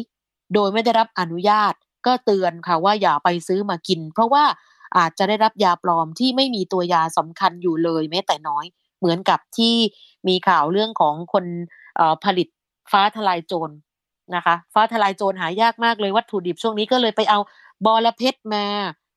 [0.54, 1.74] โดยไม่ได้รับอนุญาต
[2.08, 4.44] ก็เตือนค่ะว่าอย่าไปซื้อมากิน เพราะว่า
[4.98, 8.66] อาจจะได้รับยาปลอมที่ไม่มีตัวยาสำคัญอยู่เลยแม้แต่น้อย
[9.00, 9.76] เหมือนกับที่
[10.28, 11.46] มีข่าวเรื่องของคน
[12.24, 12.48] ผลิต
[12.92, 13.74] ฟ้าทลายโจร
[14.36, 17.40] นะคะ ฟ้าทลายโจรหายากมากเลยวัตถุดิบช่วงนี้ก็เลยไปเอา
[17.86, 18.64] บอระเพ็ดมา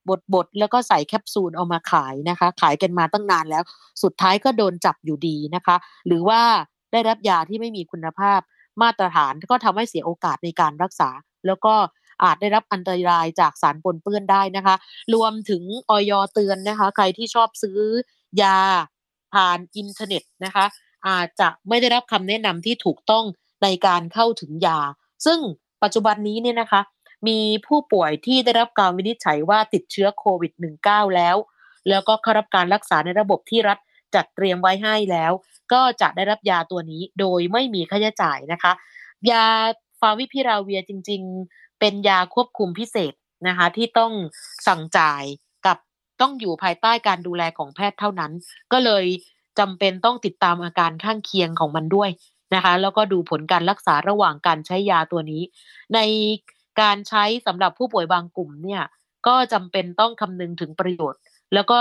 [0.08, 3.62] บดบดแล้วก็ใส่แคปซูลเอามาขายนะคะ ขายกันมาตั้งนานแล้ว
[4.02, 6.40] สุดท้ายก็โดนจับอยู่ดีนะคะ หรือว่า
[6.92, 8.40] ได้รับยาที่ไม่มีคุณภาพ
[8.82, 11.10] มาตรฐานก็ทำให้เสียโอกาสในการรักษา
[11.46, 11.74] แล้วก็
[12.24, 14.74] อาจได้รับอันตรายจากสารปนเปื้อนได้นะคะ
[15.14, 17.80] รวมถึงออยเตือนนะคะ ใครที่ชอบซื้อ
[18.42, 18.58] ยา
[19.34, 20.64] ผ่านอินเทอร์เน็ตนะคะ
[21.08, 23.24] อาจจะไม่ได้รับคำแนะนำที่ถูกต้อง
[23.62, 24.80] ในการเข้าถึงยา
[25.26, 25.38] ซึ่ง
[25.82, 26.80] ปัจจุบันนี้เนี่ยนะคะ
[27.28, 30.52] มีผู้ป่วยที่ได้รับการวินิจฉัยว่าติดเชื้อโควิด
[30.84, 31.36] -19 แล้ว
[31.88, 33.78] แล้วก็เข้ารับการรักษาในระบบที่รัฐ
[34.14, 35.32] จัดเตรียมไว้ให้แล้ว
[35.72, 38.72] ก็จะได้รับยาตัวนี้โดยไม่มีค่าใช้จ่ายนะคะ
[39.30, 39.44] ยา
[40.00, 41.22] ฟาวิพิราเวียจริง
[41.80, 43.12] เป็นยาควบคุมพิเศษ
[43.48, 44.12] นะคะที่ต้อง
[44.66, 45.22] สั่งจ่าย
[45.66, 45.78] กับ
[46.20, 48.32] ต้องอยู่ภายใต้การดูแลของแพทย์เท่านั้น
[48.72, 49.04] ก็เลย
[49.58, 52.10] จำเป็นต้องติดตามอาการข้างเคียงของมันด้วย
[52.54, 55.42] นะคะแล้วก็ดูผลการรักษาระหว่างการใช้ยาตัวนี้
[55.94, 55.98] ใน
[56.80, 58.82] การใช้สำหรับผู้ป่วยบางกลุ่มเนี่ย
[59.26, 61.20] ก็จำเป็นต้องคำนึงถึงประโยชน์
[61.54, 61.80] แล้วก็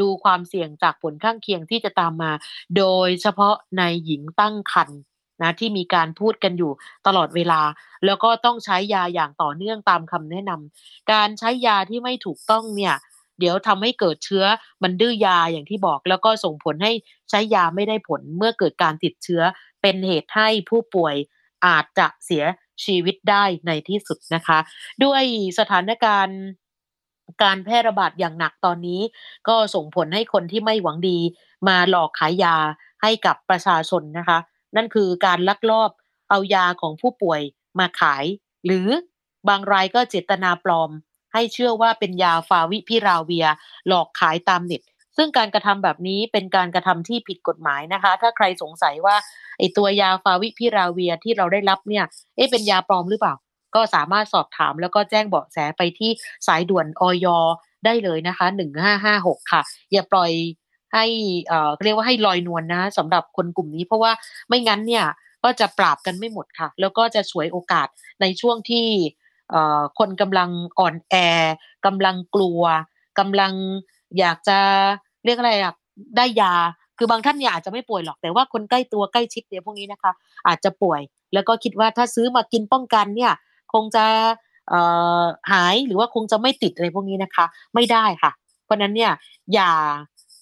[0.00, 2.32] ดูความเสี่ยงจากผลข้างเคียงที่จะตามมา
[2.76, 5.00] โดยเฉพาะในหญิงตั้งครรภ์
[5.42, 6.72] นะที่มีการพูดกันอยู่
[7.06, 7.60] ตลอดเวลา
[8.06, 12.94] แล้วก็ต้องใช้ยาอย่างต่อเนื่องตามคำแนะนำการใช้ยาที่ไม่ถูกต้องเนี่ย
[13.38, 14.44] เดี๋ยวทำให้เกิดเชื้อ
[14.82, 16.92] มันดื้อยาอย่างที่บอก แล้วก็ส่งผลให้
[17.30, 19.42] ใช้ยาไม่ได้ผลเมื่อเกิดการติดเชื้อ
[19.82, 21.14] เป็นเหตุให้ผู้ป่วย
[21.66, 22.44] อาจจะเสีย
[22.84, 24.58] ชีวิตได้ในที่สุดนะคะ
[25.04, 25.22] ด้วย
[25.58, 26.40] สถานการณ์
[27.42, 29.00] การแพร่ระบาดอย่างหนักตอนนี้
[29.48, 31.18] ก็ส่งผลให้คนที่ไม่หวังดี
[31.68, 32.56] มาหลอกขายยา
[33.02, 34.38] ให้กับประชาชนนะคะ
[34.76, 35.90] นั่นคือการลักลอบ
[36.30, 37.40] เอายาของผู้ป่วย
[37.78, 38.24] มาขาย
[38.66, 38.88] หรือ
[39.48, 40.90] บางรายก็เจตนาปลอม
[41.32, 43.46] ให้เชื่อว่าเป็นยาฟาวิพิราเวีย
[43.88, 44.82] หลอกขายตามเน็ต
[45.16, 49.16] ซึ่งการกระทำแบบนี้เป็นการกระทำที่ผิดกฎหมายนะคะ ถ้าใครสงสัยว่า
[49.58, 52.04] ไอตัวยาฟาวิพิราเวียที่เราได้รับเนี่ย
[52.36, 53.34] เอ๊ะเป็นยาปลอมหรือเปล่า
[53.74, 56.10] ก็สามารถสอบถามแล้วก็แจ้งเบาะแสไปที่
[56.46, 57.26] สายด่วนออย
[57.84, 60.30] ได้เลยนะคะหนึ่งห้าห้าหกค่ะ อย่าปล่อย
[60.94, 61.04] ให้
[61.48, 64.12] เอ่อเรียกว่าให้ลอยนวลนนะสำหรับคนกลุ่มนี้ เพราะว่า
[64.48, 65.04] ไม่งั้นเนี่ย
[65.44, 67.88] ก็จะปราบกันไม่หมดค่ะ แล้วก็จะสวยโอกาส
[68.20, 68.86] ในช่วงที่
[69.50, 71.14] เอ่อคนกำลังอ่อนแอ
[71.86, 72.62] กำลังกลัว
[73.18, 73.52] กำลัง
[74.18, 74.58] อยากจะ
[75.24, 75.74] เรียกอะไรอะ
[76.16, 76.54] ได้ยา
[76.98, 80.12] คือบางท่านเนี่ยอาจจะไม่ป่วยหรอกแต่ว่าคนใกล้ตัวใกล้ชิดเนี่ยพวกนี้นะคะ
[80.46, 81.00] อาจจะป่วย
[81.34, 83.32] แล้วก็คิดว่าถ้าซื้อมากินป้องกันเนี่ย
[83.74, 84.04] คงจะ
[85.52, 88.30] หายหรือว่าคงจะไม่ติดอะไรพวกนี้นะคะ ไม่ได้ค่ะ
[88.64, 89.12] เพราะนั้นเนี่ย
[89.54, 89.70] อย่า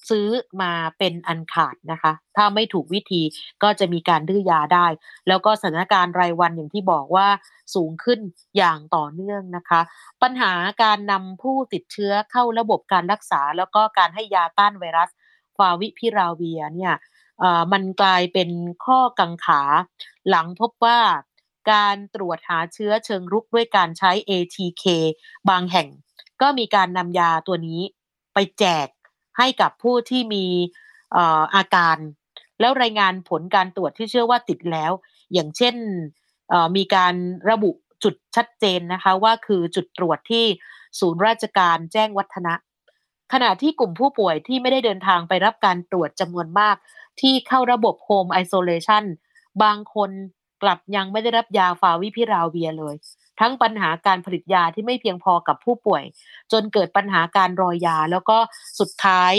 [0.08, 0.28] ซื้อ
[0.62, 3.22] มาเป็นอันขาดนะคะ ถ้าไม่ถูกวิธี
[3.62, 4.86] ก็จะมีการดื้อยาได้
[5.28, 7.28] แล้วก็สถานการณ์รายวันอย่างที่บอกว่า
[7.74, 8.20] สูงขึ้น
[8.56, 9.80] อย่างต่อเนื่องนะคะ
[10.22, 15.10] ปัญหาการนำผู้ติดเชื้อเข้าระบบการรักษา แล้วก็การให้ยาต้านไวรัส
[15.56, 16.94] ฟาวิพิราเวียเนี่ย
[17.72, 18.50] มันกลายเป็น
[18.84, 19.62] ข้อกังขา
[20.28, 21.00] หลังพบว่า
[21.72, 24.84] การตรวจหาเชื้อเชิงรุกด้วยการใช้ ATK
[25.50, 25.88] บางแห่ง
[26.42, 27.80] ก็มีการนำยาตัวนี้
[28.34, 28.86] ไปแจก
[29.38, 30.44] ให้กับผู้ที่มี
[31.54, 31.98] อาการ
[32.60, 34.92] แล้วรายงานผลการตรวจที่เชื่อว่าติดแล้ว
[35.32, 35.74] อย่างเช่น
[36.76, 37.14] มีการ
[37.50, 37.70] ระบุ
[38.04, 40.44] จุดชัดเจนนะคะว่าคือจุดตรวจที่
[41.00, 42.54] ศูนย์ราชการแจ้งวัฒนะ
[43.32, 46.76] ขณะที่กลุ่มผู้ป่วยที่ไม่ได้เดินทางไปรับการตรวจจำนวนมาก
[47.20, 49.04] ที่เข้าระบบโฮมไอโซเลชัน
[49.62, 50.10] บางคน
[50.62, 52.94] กลับยังไม่ได้รับยาฟาวิพิราเวียเลย
[53.40, 56.04] ทั้งปัญหาการผลิตยาที่ไม่เพียงพอกับผู้ป่วย
[56.52, 58.38] จนเกิดปัญหาการรอยา แล้วก็
[58.80, 59.32] สุดท้าย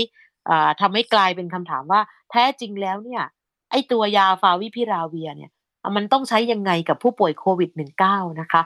[0.81, 3.23] ทำให้กลายเป็นคำถามว่า แท้จริงแล้วเนี่ย
[3.71, 5.51] ไอตัวยาฟาวิพิราเวียร์เนี่ย
[5.95, 7.71] มันต้องใช้ยังไงกับผู้ป่วยโควิด
[8.05, 8.61] -19 นะคะ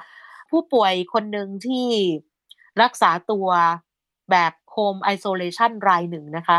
[0.51, 1.87] ผู้ป่วยคนหนึ่งที่
[2.81, 3.47] รักษาตัว
[4.31, 6.57] แบบ Home Isolation รายหนึ่งนะคะ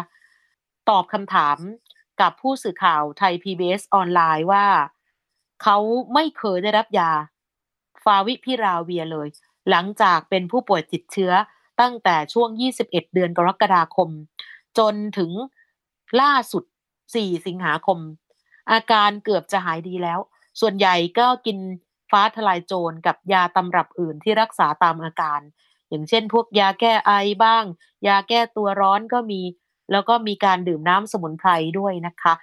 [0.91, 1.59] ตอบคำถาม
[2.21, 4.67] กับผู้สื่อข่าวไทย PBS ออนไลน์ว่า
[5.63, 5.79] เขา
[6.15, 7.11] ไม่เคยได้รับยา
[8.05, 9.29] ฟาวิพิราเวียร์เลย
[9.71, 11.33] หลังจากเป็นผู้ป่วยติดเชื้อ
[11.81, 12.49] ตั้งแต่ช่วง
[12.83, 14.09] 21 เดือนกรกฎาคม
[14.79, 15.31] จนถึง
[16.21, 16.65] ล่าสุด
[17.09, 17.99] 4 สิงหาคม
[18.73, 20.19] อาการเกือบจะหายดีแล้ว
[20.61, 21.59] ส่วนใหญ่ก็กิน
[22.11, 25.41] ฟ้าทลายโจรกับยาตำรับอื่นที่รักษาตามอาการ
[25.89, 27.13] อย่างเช่น พวกยาแก้ไอ
[27.45, 27.65] บ้าง
[28.07, 29.41] ยาแก้ตัวร้อนก็มี
[29.93, 32.35] แล้วก็มีการดื่มน้ำสมุนไพรด้วยนะคะ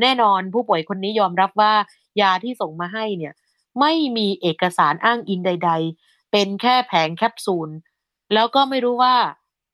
[0.00, 1.72] แน่นอนผู้ป่วยคนนี้ยอมรับว่า
[2.20, 3.32] ยาที่ส่งมาให้เนี่ย
[3.80, 5.70] ไม่มีเอกสารอ้างอิงใด
[6.02, 7.70] ๆ เป็นแค่แผงแคปซูล
[8.34, 9.14] แล้วก็ไม่รู้ว่า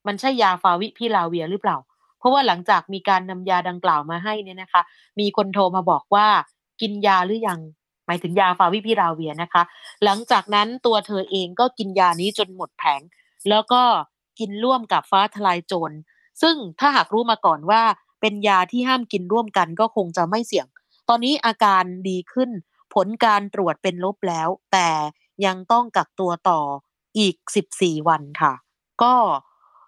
[0.07, 1.77] มันใช่ยาฟาวิพิลาเวียหรือเปล่า
[2.19, 4.83] เพราะว่าหลังจากมีการนำยาดังกล่าวมาให้เนี่ยนะคะ
[5.21, 6.27] มีคนโทรมาบอกว่า
[6.81, 7.61] กินยาหรือยัง
[8.07, 9.63] หมายถึงยาฟาวิพิลาเวียนะคะ
[10.05, 13.01] หลังจากนั้นตัวเธอเองก็กินยานี้จนหมดแผง
[13.49, 13.83] แล้วก็
[14.39, 15.97] กินร่วมกับฟ้าทลายโจร
[16.43, 17.83] ซึ่งถ้าหากรู้มาก่อนว่า
[18.21, 20.67] เป็นยาที่ห้ามกินร่วมกันก็คงจะไม่เสี่ยง
[21.09, 22.51] ตอนนี้อาการดีขึ้น
[22.94, 24.88] ผลการตรวจเป็นลบแล้ว แต่
[25.46, 26.61] ยังต้องกักตัวต่อ
[27.18, 27.37] อีก
[27.72, 28.53] 14 วันค่ะ
[29.03, 29.14] ก็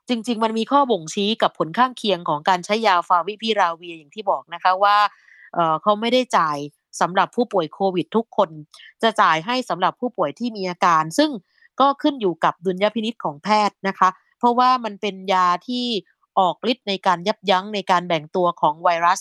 [0.08, 4.96] จริง ๆ มันมีข้อบ่งชี้กับผลข้างเคียงของการใช้ยาฟาวิพิราเวียอย่างที่บอกนะคะว่า
[5.54, 6.58] เเขาไม่ได้จ่าย
[7.00, 8.50] สำหรับผู้ป่วยโควิดทุกคน
[9.02, 11.30] จะจ่ายให้สำหรับผู้ป่วยที่มีอาการ ซึ่ง
[11.80, 14.08] ก็ขึ้นอยู่กับดุลยพินิษของแพทย์นะคะ
[14.38, 15.86] เพราะว่ามันเป็นยาที่
[16.38, 19.20] ออกฤทธิ์ในการยับยั้งในการแบ่งตัวของไวรัส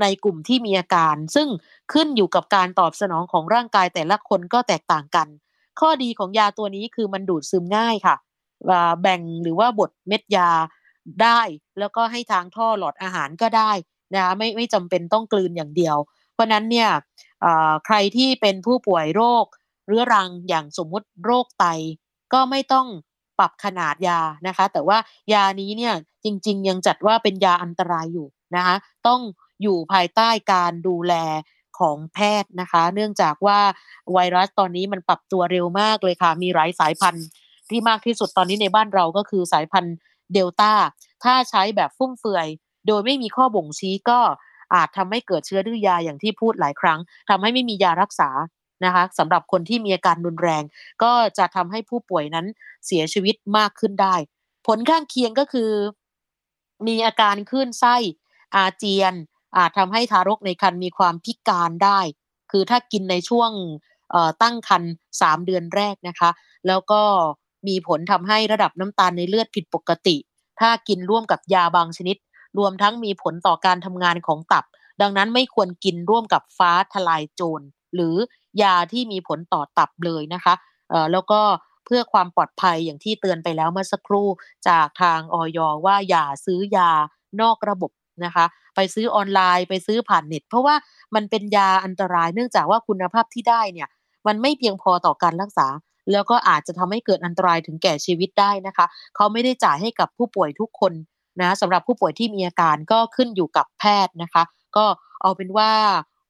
[0.00, 1.48] ในกลุ่มที่มีอาการ ซึ่ง
[1.92, 5.28] ขึ้นอยู่กับการตอบสนองของร่างกายแต่ละคนก็แตกต่างกัน
[5.80, 8.16] ข้อดีของยาตัวนี้คือมันดูดซึมง่ายค่ะ
[9.02, 10.50] แบ่งหรือว่าบดเม็ดยา
[11.22, 11.40] ได้
[11.78, 13.72] แล้วก็ให้ทางท่อหลอดอาหารก็ได้
[14.14, 15.96] นะคะไม่ไม่จำเป็นต้องกลืนอย่างเดียว
[16.34, 16.90] เพราะนั้นเนี่ย
[17.86, 19.44] ใครที่เป็นผู้ป่วยโรค
[19.86, 21.66] เรื้อรังอย่างสมมุติโรคไต
[22.32, 22.86] ก็ไม่ต้อง
[23.38, 24.98] ปรับขนาดยานะคะ แต่ว่า
[25.32, 29.20] ยานี้เนี่ยจริง ๆ ยังจัดว่าเป็นยาอันตรายอยู่นะคะ ต้อง
[29.62, 31.14] อยู่ภายใต้การดูแล
[31.78, 33.60] ของแพทย์นะคะ เนื่องจากว่า
[34.12, 37.26] ไวรัสตอนนี้มันปรับตัวเร็วมากเลยค่ะ มีหลายสายพันธุ์
[37.70, 39.96] ที่มากที่สุดตอนนี้ในบ้านเราก็คือสายพันธุ์
[40.32, 40.72] เดลต้า
[41.24, 42.46] ถ้าใช้แบบฟุ่มเฟือย
[42.86, 44.20] โดยไม่มีข้อบ่งชี้ก็
[44.74, 48.30] อาจทำให้เกิดเชื้อดื้อยาอย่างที่พูดหลายครั้งทำให้ไม่มียารักษา
[48.84, 50.62] นะคะสำหรับคนที่มีอาการรุนแรง
[51.02, 52.46] ก็จะทำให้ผู้ป่วยนั้น
[52.86, 54.14] เสียชีวิตมากขึ้นได้
[54.66, 55.70] ผลข้างเคียงก็คือ
[56.86, 57.96] มีอาการคลื่นไส้
[58.54, 59.14] อาเจียน
[59.56, 62.00] อาจทำให้ทารกในครรภ์มีความพิการได้
[62.50, 63.50] คือถ้ากินในช่วง
[64.42, 66.30] ตั้งครรภ์สามเดือนแรกนะคะ
[66.66, 67.02] แล้วก็
[67.68, 70.16] มีผลทำให้ระดับน้ำตาลในเลือดผิดปกติ
[70.60, 72.16] ถ้ากินร่วมกับยาบางชนิด
[72.58, 74.64] รวมทั้งมีผลต่อการทำงานของตับ
[75.00, 78.16] ดังนั้นไม่ควรกินร่วมกับฟ้าทลายโจรหรือ
[78.62, 80.54] ยาที่มีผลต่อตับเลยนะคะ
[81.12, 81.40] แล้วก็
[81.84, 84.28] เพื่อความปลอดภัยอย่างที่เตือนไปแล้วเมื่อสักครู่
[84.68, 86.90] จากทางออยว่าอย่าซื้อยา
[87.40, 87.90] นอกระบบ
[88.24, 88.44] นะคะ
[88.76, 90.74] ไปซื้อออนไลน์ไปซื้อผ่านเน็ต เพราะว่า
[91.14, 93.88] มันเป็นยาอันตรายเนื่องจากว่าคุณภาพที่ได้เนี่ย
[94.26, 95.66] มันไม่เพียงพอต่อการรักษา
[96.12, 100.92] แล้วก็อาจจะทำให้เกิดอันตรายถึงแก่ชีวิตได้นะคะ เขาไม่ได้จ่ายให้กับผู้ป่วยทุกคน
[101.40, 104.42] นะสำหรับผู้ป่วยที่มีอาการก็ขึ้นอยู่กับแพทย์นะคะ
[104.76, 104.86] ก็
[105.22, 105.70] เอาเป็นว่า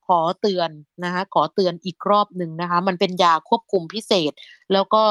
[0.07, 0.69] ขอเตือน
[1.03, 4.31] นะคะขอเตือนอีกรอบหนึ่งนะคะ มันเป็นยาควบคุมพิเศษ
[4.73, 5.03] แล้วก็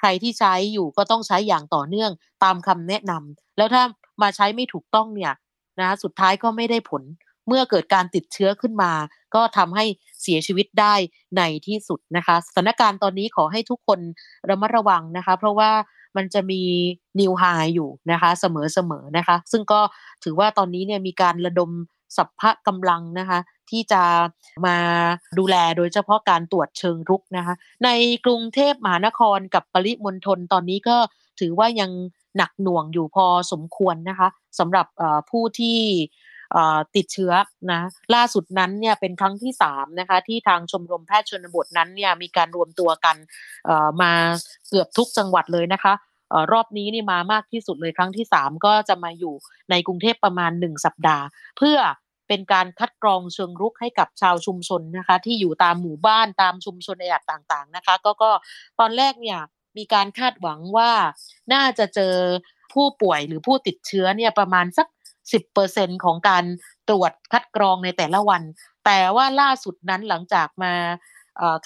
[0.00, 2.10] ใครที่ใช้อยู่ก็ต้องใช้อย่างต่อเนื่อง
[2.44, 3.82] ตามคำแนะนำแล้วถ้า
[4.22, 5.32] มาใช้ไม่ถูกต้องเนี่ย
[5.80, 7.02] นะสุดท้ายก็ไม่ได้ผล
[7.46, 8.92] เมื่อเกิดการติดเชื้อขึ้นมา
[9.34, 9.84] ก็ทำให้
[10.22, 10.94] เสียชีวิตได้
[11.36, 14.00] ในที่สุดนะคะสถานการณ์ตอนนี้ขอให้ทุกคน
[14.48, 15.70] ระมัดระวังนะคะ เพราะว่า
[16.16, 16.62] มันจะมี
[17.20, 17.42] นิวไฮ
[17.74, 19.80] อยู่นะคะเสมอๆนะคะ ซึ่งก็
[20.24, 21.70] ถือว่าตอนนี้เนี่ยมีการระดม
[22.16, 23.38] สัพพะกำลังนะคะ
[23.70, 24.02] ที่จะ
[24.66, 24.76] มา
[25.38, 27.88] ดูแลโดยเฉพาะการตรวจเชิงรุกนะคะ ใน
[28.24, 30.96] กรุงเทพมหานครกับปริมณฑลตอนนี้ก็
[31.40, 31.90] ถือว่ายัง
[32.36, 34.86] หนักหน่วงอยู่พอสมควรนะคะสำหรับ
[35.30, 35.78] ผู้ที่
[36.96, 37.32] ติดเชื้อ
[37.70, 37.80] นะ
[38.14, 43.16] ล่าสุดนั้นเนี่ยเป็นครั้งที่3นะคะที่ทางชมรมแพทย์ชนบทนั้นเนี่ยมีการรวมตัวกัน
[44.02, 44.12] มา
[44.68, 45.92] เกือบทุกจังหวัดเลยนะคะ
[46.52, 49.34] รอบนี้นี่มามากที่สุดเลยครั้งที่ 3 ก็จะมาอยู่
[49.70, 51.24] ในกรุงเทพประมาณ 1 สัปดาห์
[51.58, 51.78] เพื่อ
[52.28, 58.30] เป็นการคัดกรองเชิงรุกให้กับชาวชุมชนนะคะ ที่อยู่ตามหมู่บ้านตามชุมชนในอัดต่างๆนะคะ ก็ก็
[58.80, 59.38] ตอนแรกเนี่ย
[59.76, 60.92] มีการคาดหวังว่า
[61.52, 62.14] น่าจะเจอ
[62.72, 64.86] ผู้ป่วยหรือผู้ติดเชื้อเนี่ยประมาณสัก
[65.46, 66.44] 10%ของการ
[66.88, 68.42] ตรวจคัดกรองในแต่ละวัน
[68.84, 70.72] แต่ว่าล่าสุดนั้นหลังจากมา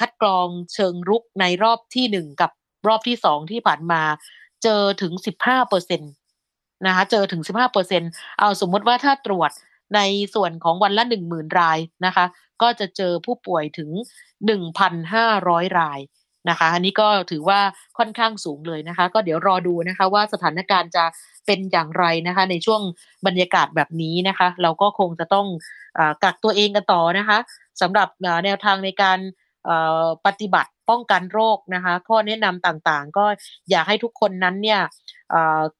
[0.00, 2.50] คัดกรองเชิงรุกในรอบที่หนึ่งกับ
[2.86, 4.02] รอบที่สองที่ผ่านมา
[4.62, 5.12] เจอถึง
[5.78, 7.42] 15%นะคะเจอถึง
[7.90, 9.50] 15%เอาสมมติว่าถ้าตรวจ
[9.94, 10.00] ใน
[10.34, 12.26] ส่วนของวันละ10,000รายนะคะ
[12.62, 13.90] ก็จะเจอผู้ป่วยถึง
[14.84, 16.00] 1,500ราย
[16.50, 17.60] นะคะ อันนี้ก็ถือว่า
[17.98, 21.04] ค่อนข้างสูงเลยนะคะ ก็เดี๋ยวรอดูนะคะว่าสถานการณ์จะ
[21.46, 22.82] เป็นอย่างไรนะคะ ในช่วง
[23.26, 25.46] บรรยากาศแบบนี้นะคะ เราก็คงจะต้อง
[25.98, 27.38] อกักตัวเองกันต่อนะคะ
[27.80, 28.08] สำหรับ
[28.44, 29.18] แนวทางในการ
[30.26, 33.26] ปฏิบัติป้องกันโรคนะคะข้อแนะนำต่างๆ ก็
[33.70, 34.80] อยากให้ทุกคนนั้นเนี่ย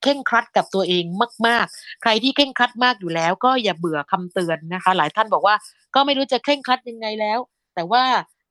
[0.02, 1.04] เข่งครัดกับตัวเอง
[1.46, 5.54] มาก ๆ ใครที่เข่งครัดมากอยู่แล้ว ก็อย่าเบื่อคำเตือนนะคะ หลายท่านบอกว่า
[5.94, 7.38] ก็ไม่รู้จะเข่งครัดยังไงแล้ว
[7.74, 8.02] แต่ว่า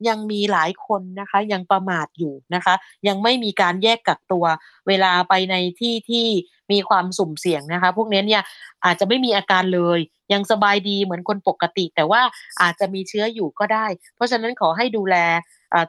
[0.07, 2.75] ยังมีหลายคนนะคะยังประมาทอยู่นะคะ
[3.07, 4.45] ยังไม่มีการแยกกักตัว
[4.88, 6.25] เวลาไปในที่ที่
[6.71, 8.43] มีความสุ่มเสี่ยงนะคะ พวกนี้เนี่ย
[8.86, 9.99] อาจจะไม่มีอาการเลย
[10.33, 12.21] ยังสบายดีเหมือนคนปกติ แต่ว่า
[12.62, 15.15] อาจจะมีเชื้ออยู่ก็ได้ เพราะฉะนั้นขอให้ดูแล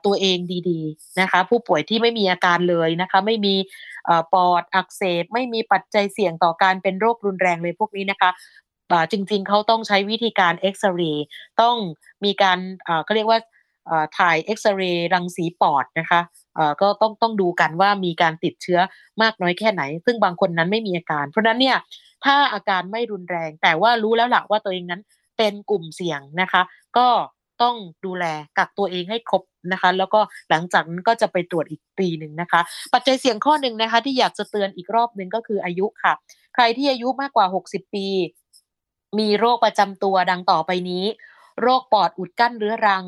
[0.04, 0.38] ตัวเอง
[0.70, 3.54] ดีๆนะคะ ผู้ป่วยที่ไม่มีอาการเลยนะคะ ไม่มี
[4.32, 8.30] ปอดอักเสบไม่มีปัจจัยเสี่ยงต่อการเป็นโรครุนแรงเลยพวกนี้นะคะ
[9.12, 11.26] จริงๆเขาต้องใช้วิธีการเอ็กซเรย์
[11.60, 11.76] ต้อง
[12.24, 12.58] มีการ
[13.04, 13.38] เขาเรียกว่า
[14.18, 16.20] ถ่ายเอ็กซเรย์รังสีปอดนะคะ
[16.80, 18.80] ก็ต้องต้องดูกันว่ามีการติดเชื้อ
[19.22, 21.76] มากน้อยแค่ไหน ซึ่งบางคนนั้นไม่มีอาการ เพราะนั้นเนี่ย
[22.24, 25.02] ถ้าอาการไม่รุนแรง แต่ว่ารู้แล้วล่ะว่าตัวเองนั้น
[25.38, 26.62] เป็นกลุ่มเสี่ยงนะคะ
[26.98, 27.08] ก็
[27.62, 28.24] ต้องดูแล
[28.58, 30.20] กักตัวเองให้ครบนะคะ แล้วก็
[30.50, 32.60] หลังจากนั้นก็จะไปตรวจอีกปีหนึ่งนะคะ
[32.92, 36.12] ปัจจัยเสี่ยงข้อหนึ่งนะคะ ที่อยากจะเตือนอีกรอบหนึ่งก็คืออายุค่ะ
[36.54, 38.06] ใครที่อายุมากกว่า 60 ปี
[39.18, 41.04] มีโรคประจำตัวดังต่อไปนี้
[41.62, 43.04] โรคปอดอุดกั้นเรื้อรัง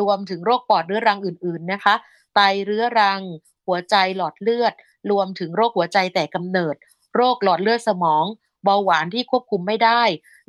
[0.00, 1.94] รวมถึงโรคปอดเรื้อรังอื่น ๆนะคะ
[2.34, 3.20] ไตเรื้อรัง
[3.66, 4.72] หัวใจหลอดเลือด
[5.10, 6.74] รวมถึงโรคหัวใจแต่กำเนิด
[7.16, 8.24] โรคหลอดเลือดสมอง
[8.64, 10.02] เบาหวานที่ควบคุมไม่ได้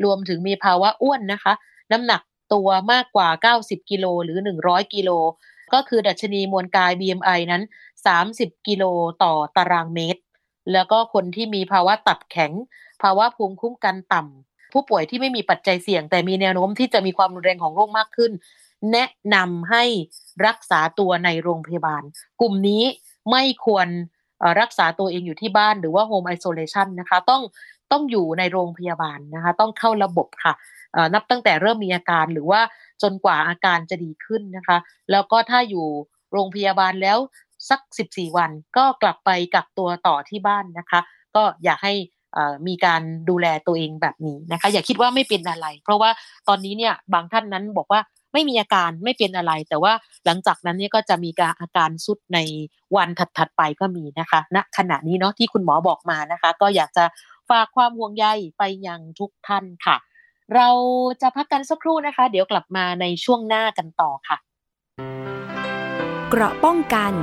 [0.04, 1.54] รวมถึงมีภาวะอ้วนนะคะ
[1.92, 2.22] น้ำหนัก
[2.54, 3.30] ตัวมากกว่า
[3.60, 5.10] 90 กิโลหรือ 100 กิโล
[5.74, 7.64] ก็คือดัชนีมวลกาย BMI นั้น
[8.16, 8.84] 30 กิโล
[9.24, 10.22] ต่อตารางเมตร
[10.74, 12.52] แล้วก็คนที่มีภาวะตับแข็ง
[13.02, 18.32] ภาวะภูมิคุ้มกันต่ำผู้ป่วยที่ไม่มีปัจจัยเสี่ยง แต่มีแนวโน้มที่จะมีความรุนแรงของโรคมากขึ้น
[18.92, 19.84] แนะนำให้
[20.48, 22.04] รักษาตัวในโรงพยาบาล
[22.42, 22.84] กลุ่มนี้
[23.32, 23.88] ไม่ควร
[24.62, 27.42] รักษาตัวเองอยู่ที่บ้านหรือว่าโฮมไอโซเลชันนะคะต้อง
[27.92, 30.54] ต้องอยู่ในโรงพยาบาลนะคะต้องเข้าระบบค่ะ
[31.14, 32.62] นับตั้งแต่เริ่มมีอาการหรือว่า
[33.02, 34.78] จนกว่าอาการจะดีขึ้นนะคะ
[35.12, 35.86] แล้วก็ถ้าอยู่
[36.32, 37.18] โรงพยาบาลแล้ว
[37.70, 41.00] สัก 14 วันก็กลับไปกักตัวต่อที่บ้านนะคะ
[41.36, 41.94] ก็อยากให้
[42.68, 46.10] มีการดูแลตัวเองแบบนี้นะคะ อย่าคิดว่าไม่เป็นอะไร เพราะว่า
[46.48, 48.02] ตอนนี้เนี่ยบางท่านนั้นบอกว่า
[48.36, 49.94] ไม่มีอาการไม่เป็นอะไร แต่ว่า
[50.26, 52.40] หลังจากนั้นเนี่ยก็จะมีการอาการสุดใน
[52.96, 57.06] วันถัดๆไปก็มีนะคะณนะขณะนี้เนาะที่คุณหมอบอกมานะคะ ก็อยากจะ
[57.50, 58.26] ฝากความห่วงใย
[58.58, 59.98] ไปยังทุกท่านค่ะ
[60.56, 60.70] เรา
[61.22, 64.38] จะพักกันสักครู่นะคะ เดี๋ยวกลับมาในช่วงหน้ากันต่อค่ะ
[66.30, 67.14] เกราะป้องกัน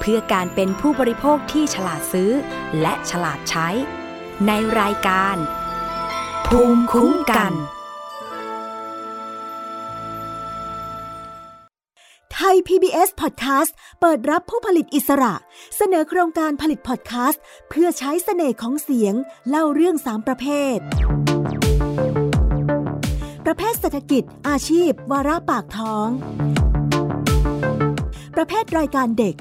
[0.00, 2.30] เพื่อการเป็นผู้บริโภคที่ฉลาดซื้อ
[2.80, 3.68] และฉลาดใช้
[4.46, 5.36] ในรายการ
[6.46, 7.52] ภูมิคุ้มกัน
[12.34, 15.34] ไทย PBS Podcast เปิดรับผู้ผลิตอิสระ
[15.76, 19.14] เสนอโครงการผลิตพอดแคสต์ เพื่อใช้เสน่ห์ของเสียง
[19.48, 20.76] เล่าเรื่องสามประเภท
[23.46, 26.08] ประเภทเศรษฐกิจ อาชีพ วาระปากท้อง
[28.34, 29.34] ประเภทรายการเด็ก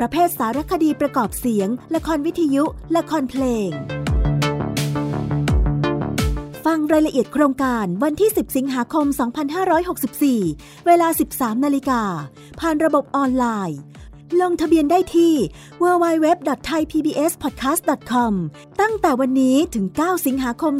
[0.00, 2.64] ประเภทสารคดีประกอบเสียง ละครวิทยุ
[2.96, 3.70] ละครเพลง
[6.66, 9.06] ฟังรายละเอียดโครงการวันที่ 10 สิงหาคม
[9.96, 12.02] 2564 เวลา 13 นาฬิกา
[12.60, 13.78] ผ่านระบบออนไลน์
[14.40, 15.34] ลงทะเบียนได้ที่
[15.82, 18.32] www.thaipbspodcast.com
[18.80, 20.72] ตั้งแต่วันนี้ถึง 9 สิงหาคม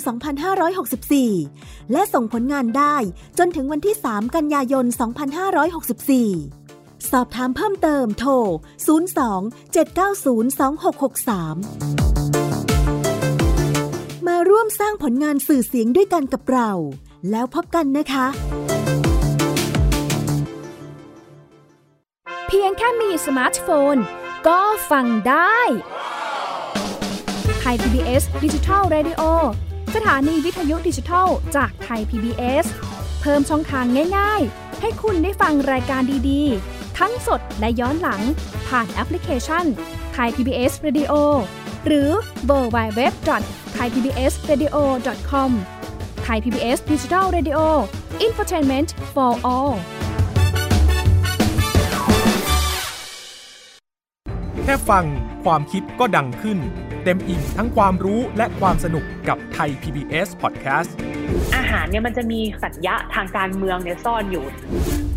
[1.13, 2.97] 2564 และส่งผลงานได้
[3.39, 4.85] จนถึงวันที่ 3 กันยายน
[6.43, 8.33] 2564สอบถามเพิ่มเติมโทร
[8.97, 12.52] 02 790 2663
[14.49, 16.71] ร่วมสร้างผลงานสื่อเสียงด้วยกันกับเรา
[17.31, 18.27] แล้วพบกันนะคะ
[22.47, 23.97] เพียงแค่มีสมาร์ทโฟน
[24.49, 25.59] ก็ฟังได้
[27.61, 29.23] ไทย PBS ดิจิทัล Radio
[29.95, 32.65] สถานีวิทยุดิจิทัลจากไทย PBS
[33.21, 33.85] เพิ่มช่องทาง
[34.19, 38.23] ง่าย ๆ ให้คุณได้ฟังรายการดีๆ ทั้งสดและย้อนหลัง
[38.69, 39.65] ผ่านแอปพลิเคชัน
[40.13, 41.15] ไทย PBS Radio
[41.87, 42.09] หรือ
[42.47, 43.13] World Wide Web
[43.75, 45.51] Thai PBS Radio com
[46.23, 49.75] Thai PBS Digital Radio Infotainment for all
[54.63, 55.05] แค่ฟัง
[55.45, 56.59] ความคิดก็ดังขึ้น
[57.05, 60.91] เต็มอิ่งทั้งความรู้และความสนุกกับไทย PBS Podcast
[61.57, 64.45] อาหารเนี่ยมันจะมีสัญญะทางการเมืองเนี่ยซ่อนอยู่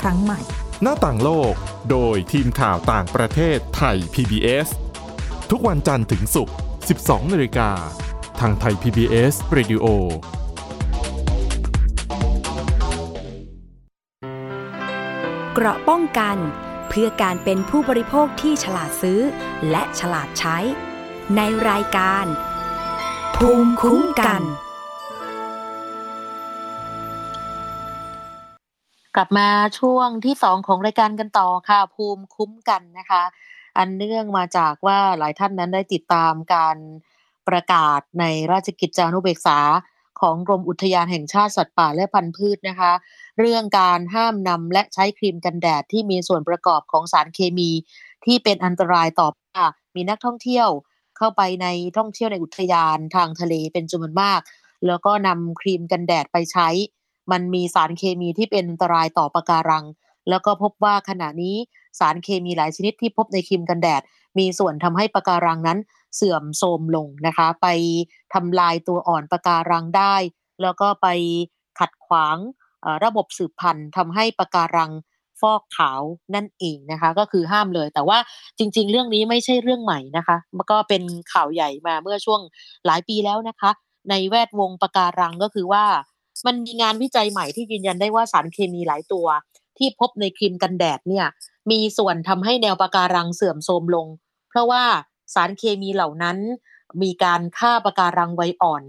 [0.00, 0.40] ครั้งใหม่
[0.82, 1.54] หน้าต่างโลก
[1.90, 4.68] โดยทีมข่าวต่างประเทศไทย PBS
[5.50, 6.54] ทุกวันจันทร์ถึงศุกร์
[6.94, 7.70] 12นาฬิกา
[8.40, 9.86] ทางไทย PBS Radio
[15.54, 16.36] เกราะป้องกัน
[16.88, 19.20] เพื่อการเป็นผู้บริโภคที่ฉลาดซื้อ
[19.70, 20.58] และฉลาดใช้
[21.36, 22.24] ในรายการ
[23.36, 24.42] ภูมิคุ้มกัน
[29.16, 33.22] กลับมาช่วงที่สองของรายการกันต่อค่ะ ภูมิคุ้มกันนะคะ
[33.78, 36.76] อันเนื่องมาจากว่าหลายท่านนั้นได้ติดตามการ
[37.48, 39.58] ประกาศในราชกิจจานุเบกษา
[40.20, 42.92] ของกรมอุทยานแห่งชาติสัตว์ป่าและพันธุ์พืชนะคะ
[43.38, 47.70] เรื่องการห้ามนำและใช้ครีมกันแดดที่มีส่วนประกอบของสารเคมี
[48.24, 50.68] ที่เป็นอันตรายต่อป่ามีนักท่องเที่ยว
[51.16, 54.40] เข้าไปในท่องเที่ยวในอุทยานทางทะเลเป็นจำนวนมาก
[54.86, 56.68] แล้วก็นำครีมกันแดดไปใช้
[57.32, 59.84] มันมีสารเคมีที่เป็นอันตรายต่อปะการัง
[60.28, 61.56] แล้วก็พบว่าขณะนี้
[61.98, 64.02] สารเคมีหลายชนิดที่พบในครีมกันแดด
[64.38, 65.78] มีส่วนทำให้ปะการังนั้น
[66.16, 67.66] เสื่อมโทรมลงนะคะ ไป
[68.34, 70.14] ทำลายตัวอ่อนปะการังได้
[70.62, 71.08] แล้วก็ไป
[71.78, 72.36] ขัดขวาง
[73.04, 74.92] ระบบสืบพันธุ์ทำให้ปะการัง
[75.40, 76.00] ฟอกขาว
[76.34, 78.18] นั่นเองนะคะ ก็คือห้ามเลย แต่ว่า
[78.58, 81.02] จริง ๆ เรื่องนี้ไม่ใช่เรื่องใหม่นะคะมันก็เป็น
[81.32, 82.40] ข่าวใหญ่มาเมื่อช่วง
[82.86, 83.70] หลายปีแล้วนะคะ
[84.10, 85.84] ในแวดวงปะการังก็คือว่า
[86.46, 89.26] มันมีงานวิจัยใหม่ที่ยืนยันได้ว่าสารเคมีหลายตัว
[89.78, 91.26] ที่พบในครีมกันแดดเนี่ย
[91.70, 94.06] มีส่วนทำให้แนวปะการังเสื่อมโทรมลง
[94.48, 94.84] เพราะว่า
[95.34, 96.38] สารเคมีเหล่านั้น
[97.02, 98.82] มีการฆ่าปะการังไวอ่อน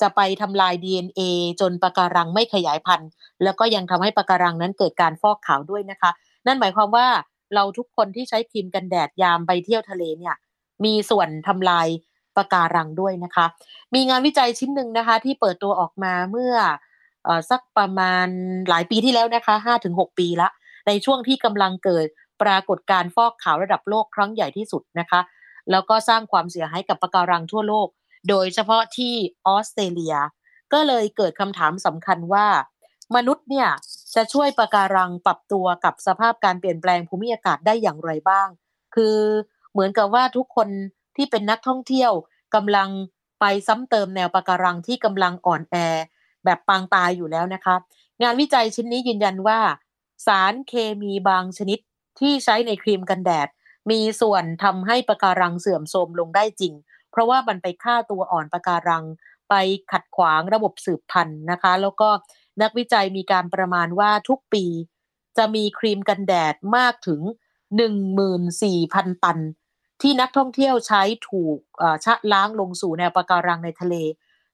[0.00, 1.20] จะไปทำลาย DNA
[1.60, 3.10] จนปะการังไม่ขยายพันธุ์
[3.42, 6.10] แล้วก็ยังทำให้ปะการังนั้นเกิดการฟอกขาวด้วยนะคะ
[6.46, 7.06] นั่นหมายความว่า
[7.54, 10.34] เราทุกคนที่ใช้ครีมกันแดดยามไปเที่ยวทะเลเนี่ย
[10.84, 11.88] มีส่วนทำลาย
[12.36, 13.46] ปะการังด้วยนะคะ
[13.94, 16.54] มีงานวิจัยชิ้นหนึ่งนะคะ ที่เปิดตัวออกมาเมื่อ
[17.50, 18.26] สักประมาณ
[18.68, 19.54] หลายปีที่แล้วนะคะ
[19.86, 20.48] 5-6ปีละ
[20.86, 22.06] ในช่วงที่กำลังเกิด
[22.42, 25.20] ปรากฏการฟอกขาวระดับโลกครั้งใหญ่ที่สุดนะคะ
[25.70, 27.88] แล้วก็สร้างความเสียหายกับปะการังทั่วโลก
[28.28, 29.14] โดยเฉพาะที่
[29.46, 30.16] ออสเตรเลีย
[30.72, 32.46] ก็เลยเกิดคำถามสำคัญว่า
[33.16, 33.68] มนุษย์เนี่ย
[34.14, 38.48] จะช่วยปะการังปรับตัวกับสภาพการเปลี่ยนแปลงภูมิอากาศได้อย่างไรบ้าง
[38.94, 39.18] คือ
[39.72, 40.68] เหมือนกับว่าทุกคน
[41.16, 42.12] ที่เป็นนักท่องเที่ยว
[42.54, 42.88] กำลัง
[43.40, 45.76] ไปซ้ำเติมแนวปะการังที่กำลังอ่อนแอ
[46.48, 47.74] แบบปางตายอยู่แล้วนะคะ
[48.22, 49.58] งานวิจัยชิ้นนี้ยืนยันว่า
[50.26, 51.78] สารเคมีบางชนิด
[52.20, 53.48] ที่ใช้ในครีมกันแดด
[53.90, 56.74] มีส่วนทำให้ปะการังเสื่อมโทรมลงได้จริง
[57.10, 59.04] เพราะว่ามันไปฆ่าตัวอ่อนปะการัง
[59.50, 59.54] ไป
[59.92, 62.08] ขัดขวางระบบสืบพันธุ์นะคะ แล้วก็
[62.62, 64.64] นักวิจัยมีการประมาณว่าทุกปี
[65.36, 67.20] จะมีครีมกันแดดมากถึง
[68.08, 69.38] 14,000 ตัน
[70.02, 71.58] ที่นักท่องเที่ยวใช้ถูก
[72.04, 73.94] ชะล้างลงสู่แนวปะการังในทะเล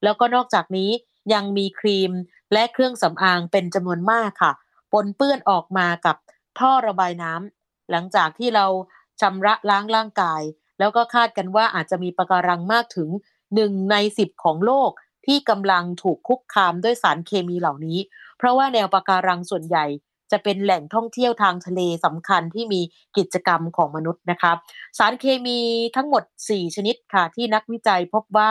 [0.03, 0.91] แล้วก็นอกจากนี้
[1.33, 2.13] ยังมีครีม
[2.53, 4.53] และเครื่องสำอางเป็นจำนวนมากค่ะ
[4.93, 6.17] ปนเปื้อนออกมากับ
[6.59, 8.67] ท่อระบายน้ำหลังจากที่เรา
[9.21, 10.43] ชำระล้างร่างกาย
[10.79, 13.09] แล้วก็คาดกันว่าอาจจะมีปะการังมากถึง
[13.51, 14.91] 1ใน10ของโลก
[15.27, 17.99] ที่กำลังถูกคุกคามด้วยสารเคมีเหล่านี้
[18.39, 19.87] เพราะว่าแนวปะการังส่วนใหญ่
[20.33, 22.81] จะเป็นแหล่งท่องเที่ยวทางทะเลสำคัญที่มี
[23.17, 24.53] กิจกรรมของมนุษย์นะคะ
[24.99, 25.59] สารเคมี
[25.97, 28.47] ทั้งหมด 4 ชนิดค่ะที่นักวิจัยพบว่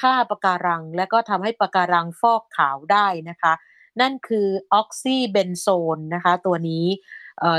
[0.00, 3.52] ฆ่าปะการัง และก็ทำให้ปะการังฟอกขาวได้นะคะ
[4.00, 6.86] นั่นคือ Oxybenzone นะคะตัวนี้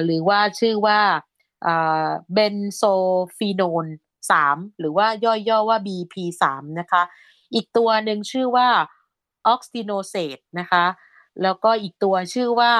[0.06, 1.00] หรือว่าชื่อว่า
[2.34, 3.86] Benzophenone
[4.34, 5.08] 3 หรือว่า
[5.50, 6.44] ย่อๆว่า BP3
[6.80, 7.02] นะคะ
[7.54, 8.70] อีกตัวหนึ่งชื่อว่า
[9.48, 10.86] Octinoxate นะคะ
[11.42, 12.74] แล้วก็อีกตัวชื่อว่า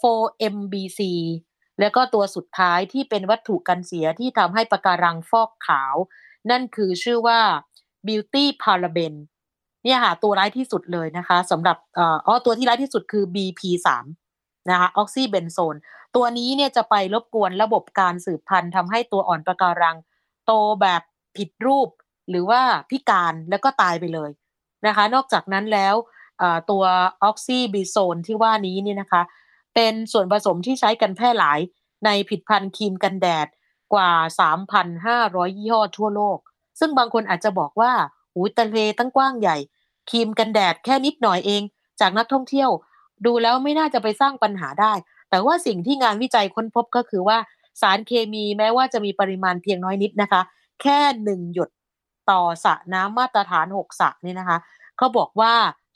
[0.00, 1.00] 4MBC
[1.80, 5.94] แล้วก็ตัวสุดท้ายที่เป็นวัตถุกันเสียที่ทำให้ปะการังฟอกขาว
[6.50, 7.40] นั่นคือชื่อว่า
[8.06, 9.14] Beauty Paraben
[9.84, 11.76] เนี่ยค่ะตัวร้ายที่สุดเลยนะคะสำหรับ
[12.26, 13.88] อ๋อตัวที่ร้ายที่สุดคือ BP3
[14.70, 15.76] นะคะออกซิเบนโซน
[16.16, 19.96] ตัวนี้เนี่ยจะไปรบกวนระบบการสืบพันธุ์ทำให้ตัวอ่อนปะการัง
[20.46, 21.02] โตแบบ
[21.36, 21.88] ผิดรูป
[22.30, 24.30] หรือว่าพิการแล้วก็ตายไปเลย
[24.86, 25.94] นะคะ นอกจากนั้นแล้ว
[26.70, 26.84] ตัว
[27.24, 29.22] ออกซิบิโซนที่ว่านี้เนี่ยนะคะ
[29.74, 31.58] เป็นส่วนผสมที่ใช้กันแพร่หลาย
[32.04, 33.48] ในผิดพันธุ์ครีมกันแดด
[33.94, 34.10] กว่า
[34.84, 36.38] 3,500 ยี่ห้อทั่วโลก
[36.78, 37.92] ซึ่งบางคนอาจจะบอกว่า
[38.32, 39.56] หูทะเลตั้งกว้างใหญ่
[40.10, 41.62] ครีมกันแดดแค่นิดหน่อยเอง
[42.00, 42.70] จากนักท่องเที่ยว
[43.26, 44.92] ดูแล้วไม่น่าจะไปสร้างปัญหาได้
[45.30, 47.38] แต่ว่าสิ่งที่งานวิจัยค้นพบก็คือว่า
[47.80, 50.40] สารเคมีแม้ว่าจะมีปริมาณเพียงน้อยนิดนะคะ
[50.82, 51.70] แค่หนึ่งหยด
[52.30, 54.58] ต่อสระน้ำมาตรฐานหกสระนี่นะคะ
[54.96, 55.52] เขาบอกว่า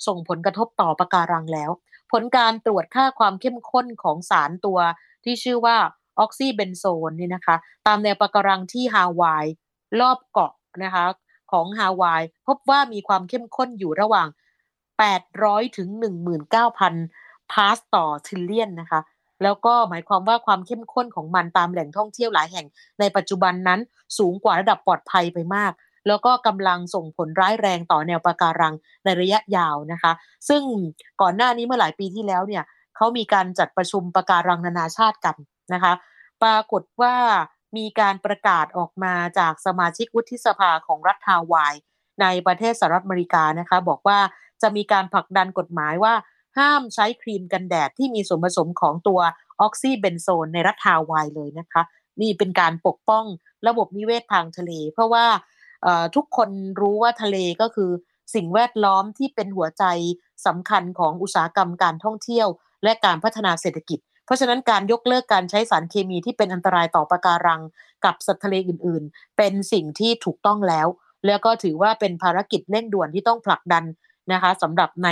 [0.06, 1.70] ส่งผลกระทบต่อปะการังแล้ว
[2.12, 4.78] ผลการตรวจค่าความเข้มข้นของสารตัว
[5.24, 5.76] ที่ชื่อว่า
[6.18, 7.56] ออกซิเบนโซนนี่นะคะ
[7.86, 9.46] ตามแนวปะการังที่ฮาวาย
[10.00, 10.52] รอบเกาะ
[10.84, 11.04] นะคะ
[11.52, 14.28] ของฮาวายพบว่ามีความเข้มข้นอยู่ระหว่าง
[15.02, 15.88] 800 ถึง
[16.90, 19.00] 19,000 พาสต่อทิลเลียนนะคะ
[19.42, 22.66] แล้วก็หมายความว่าความเข้มข้นของมันตามแหล่งท่องเที่ยวหลายแห่ง
[23.00, 23.80] ในปัจจุบันนั้น
[24.18, 25.72] สูงกว่าระดับปลอดภัยไปมาก
[26.08, 28.74] แล้วก็กำลังส่งผลร้ายแรงต่อแนวปะการัง
[29.04, 30.12] ในระยะยาวนะคะ
[30.48, 30.62] ซึ่ง
[31.20, 32.64] ก่อนหน้านี้เมื่อหลายปีที่แล้วเนี่ย
[32.96, 35.36] เขามีการจัดประชุมปะการังนานาชาติกัน
[35.72, 35.92] นะคะ
[36.42, 37.14] ปรากฏว่า
[37.76, 41.74] มีการประกาศออกมาจากสมาชิกวุฒิสภาของรัฐฮาวาย
[42.20, 44.18] ในประเทศสหรัฐอเมริกานะคะ บอกว่า
[44.62, 46.14] จะมีการผลักดันกฎหมายว่า
[46.58, 49.20] ห้ามใช้ครีมกันแดดที่มีส่วนผสมของตัว
[49.60, 51.82] ออกซิเบนโซนในรัฐฮาวายเลยนะคะ
[52.20, 53.24] นี่เป็นการปกป้อง
[53.68, 55.26] ระบบนิเวศทางทะเล เพราะว่า
[56.16, 56.50] ทุกคน
[56.80, 57.90] รู้ว่าทะเลก็คือ
[58.34, 59.84] สิ่งแวดล้อมที่เป็นหัวใจ
[60.46, 62.48] สำคัญของอุตสาหกรรมการท่องเที่ยว
[62.84, 67.60] และการพัฒนาเศรษฐกิจ เพราะฉะนั้นการยกเลิกการใช้สารเคมีที่เป็นอันตรายต่อปะการัง
[68.04, 70.86] กับสัตว์ทะเลอื่น ๆ เป็นสิ่งที่ถูกต้องแล้ว
[71.26, 73.84] แล้วก็ถือว่าเป็นภารกิจเร่งด่วนที่ต้องผลักดัน
[74.32, 75.08] นะคะสำหรับใน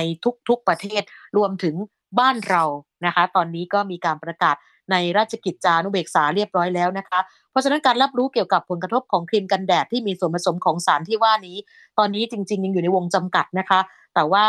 [0.48, 1.02] ทุกๆประเทศ
[1.36, 1.74] รวมถึง
[2.18, 2.62] บ้านเรา
[3.06, 4.56] นะคะ ตอนนี้ก็มีการประกาศ
[4.90, 11.56] ในราชกิจจานุเบกษาเรียบร้อยแล้วนะคะ เพราะฉะนั้นการรับรู้เกี่ยวกับผลกระทบของครีมกันแดดที่มีส่วนผสมของสารที่ว่านี้
[11.98, 13.80] ตอนนี้จริง ๆ ยังอยู่ในวงจำกัดนะคะ
[14.14, 14.46] แต่ว่า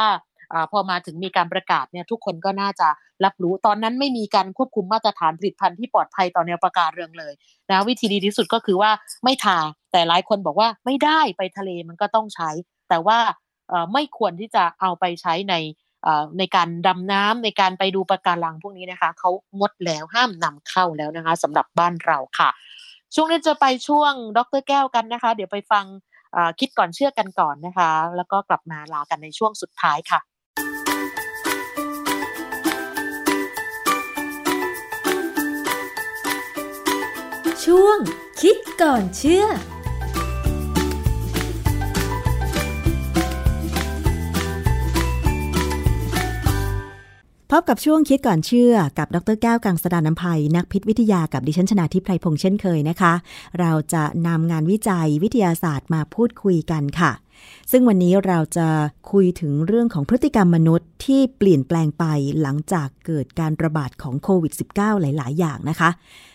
[0.62, 2.88] อพอมาถึงมีการประกาศเนี่ยทุกคนก็น่าจะ
[3.26, 7.34] รับรู้ตอนนั้นไม่มีการควบคุมมาตรฐานผลิตภัณฑ์ที่ปลอดภัยต่อแนวประกาศเรืองเลย
[7.70, 8.91] นะวิธีดีที่สุดก็คือว่า
[9.24, 9.58] ไม่ทา
[9.91, 12.49] แต่หลายคนบอกว่าไม่ได้ไปทะเลมันก็ต้องใช้
[12.89, 13.18] แต่ว่า
[13.93, 15.56] ไม่ควรที่จะเอาไปใช้ใน
[16.39, 19.30] ในการดำน้ำในการไปดูปะการังพวกนี้นะคะเขา
[19.60, 22.49] งดแล้วห้ามนำเข้าแล้วนะคะสำหรับบ้านเราค่ะ
[23.16, 25.86] ช่วงนี้จะไปช่วงดรแก้วกันนะคะ เดี๋ยวไปฟัง
[26.60, 30.20] คิดก่อนเชื่อกันก่อนนะคะ แล้วก็กลับมาลากันในช่วงสุดท้ายค่ะ
[37.66, 37.97] ช่วง
[38.41, 39.45] คิดก่อนเชื่อ
[47.51, 53.13] พบกับช่วงคิดก่อนเชื่อกับดรแก้วกังสดานนภัย นักพิษวิทยากับดิฉันชนาทิพไพรพงษ์เช่นเคยนะคะ
[53.59, 57.11] เราจะนำงานวิจัยวิทยาศาสตร์มาพูดคุยกันค่ะ
[57.71, 58.67] ซึ่งวันนี้เราจะ
[59.11, 62.05] คุยถึงเรื่องของพฤติกรรมมนุษย์ที่เปลี่ยนแปลงไป
[62.41, 65.89] หลังจากเกิดการระบาดของโควิด -19 หลาย ๆ อย่างนะคะ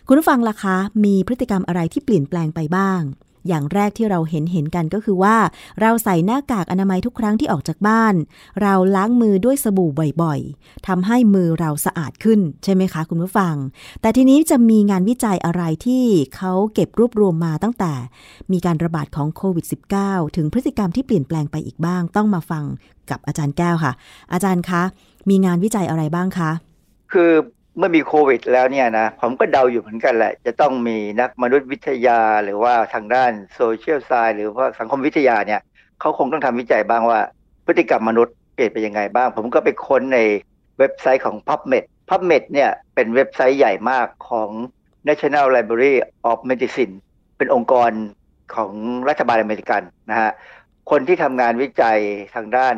[0.07, 3.01] คุณผู้ฟังล่ะคะ มีพฤติกรรมอะไรที่เปลี่ยนแปลงไปบ้าง
[3.49, 5.37] อย่างแรกที่เราเห็นเห็นกันก็คือว่า
[5.81, 8.15] เราใส่หน้ากากอนามัยทุกครั้งที่ออกจากบ้าน
[8.63, 9.91] เราล้างมือด้วยสบู่
[10.23, 13.55] บ่อยๆทำให้มือเราสะอาดขึ้นใช่ไหมคะคุณผู้ฟัง
[14.01, 16.05] แต่ทีนี้จะมีงานวิจัยอะไรที่
[16.37, 17.93] เขาเก็บรวบรวมมาตั้งแต่
[18.53, 19.67] มีการระบาดของโควิด
[20.01, 22.65] -19 ถึงพฤติกรรมที่เปลี่ยนแปลงไปอีกบ้าง ต้องมาฟัง
[23.11, 23.93] กับอาจารย์แก้วค่ะ
[24.33, 24.83] อาจารย์คะ
[25.29, 26.51] มีงานวิจัยอะไรบ้างคะ
[27.13, 27.33] คือ
[27.81, 35.61] เมื่อมีโควิดแล้วเนี่ยนะผมก็เดาอยู่เหมือนกันแหละ จะต้องมีนักมนุษยวิทยาหรือว่าทางด้านโซเชียลไซน์หรือว่าสังคมวิทยาเนี่ย
[36.01, 37.21] เขาคงต้องทำวิจัยบ้างว่า
[37.67, 40.19] พฤติกรรมมนุษย์เปลี่ยนไปยังไงบ้าง ผมก็ไปค้นใน
[40.79, 44.49] เว็บไซต์ของ PubMed PubMed เนี่ยเป็นเว็บไซต์ใหญ่มากของ
[45.09, 45.95] National Library
[46.31, 46.95] of Medicine
[47.39, 47.91] เป็นองค์กร
[48.55, 48.73] ของ
[49.09, 50.31] รัฐบาลอเมริกันนะฮะ
[50.91, 51.99] คนที่ทำงานวิจัย
[52.35, 52.75] ทางด้าน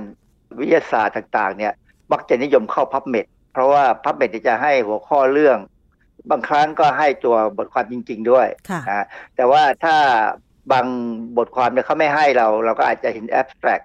[0.58, 1.72] วิทยาศาสตร์ต่างๆเนี่ย
[2.12, 5.58] มักจะนิยมเข้า PubMed เพราะว่าพับเมดจะให้หัวข้อเรื่อง
[6.30, 8.46] บางครั้งก็ให้ตัวบทความจริง ๆ ด้วย
[8.88, 9.96] นะแต่ว่าถ้า
[10.72, 10.86] บาง
[11.38, 13.80] บทความเนี่ยเขาไม่ให้เรา เราก็อาจจะเห็นแอบสแตรก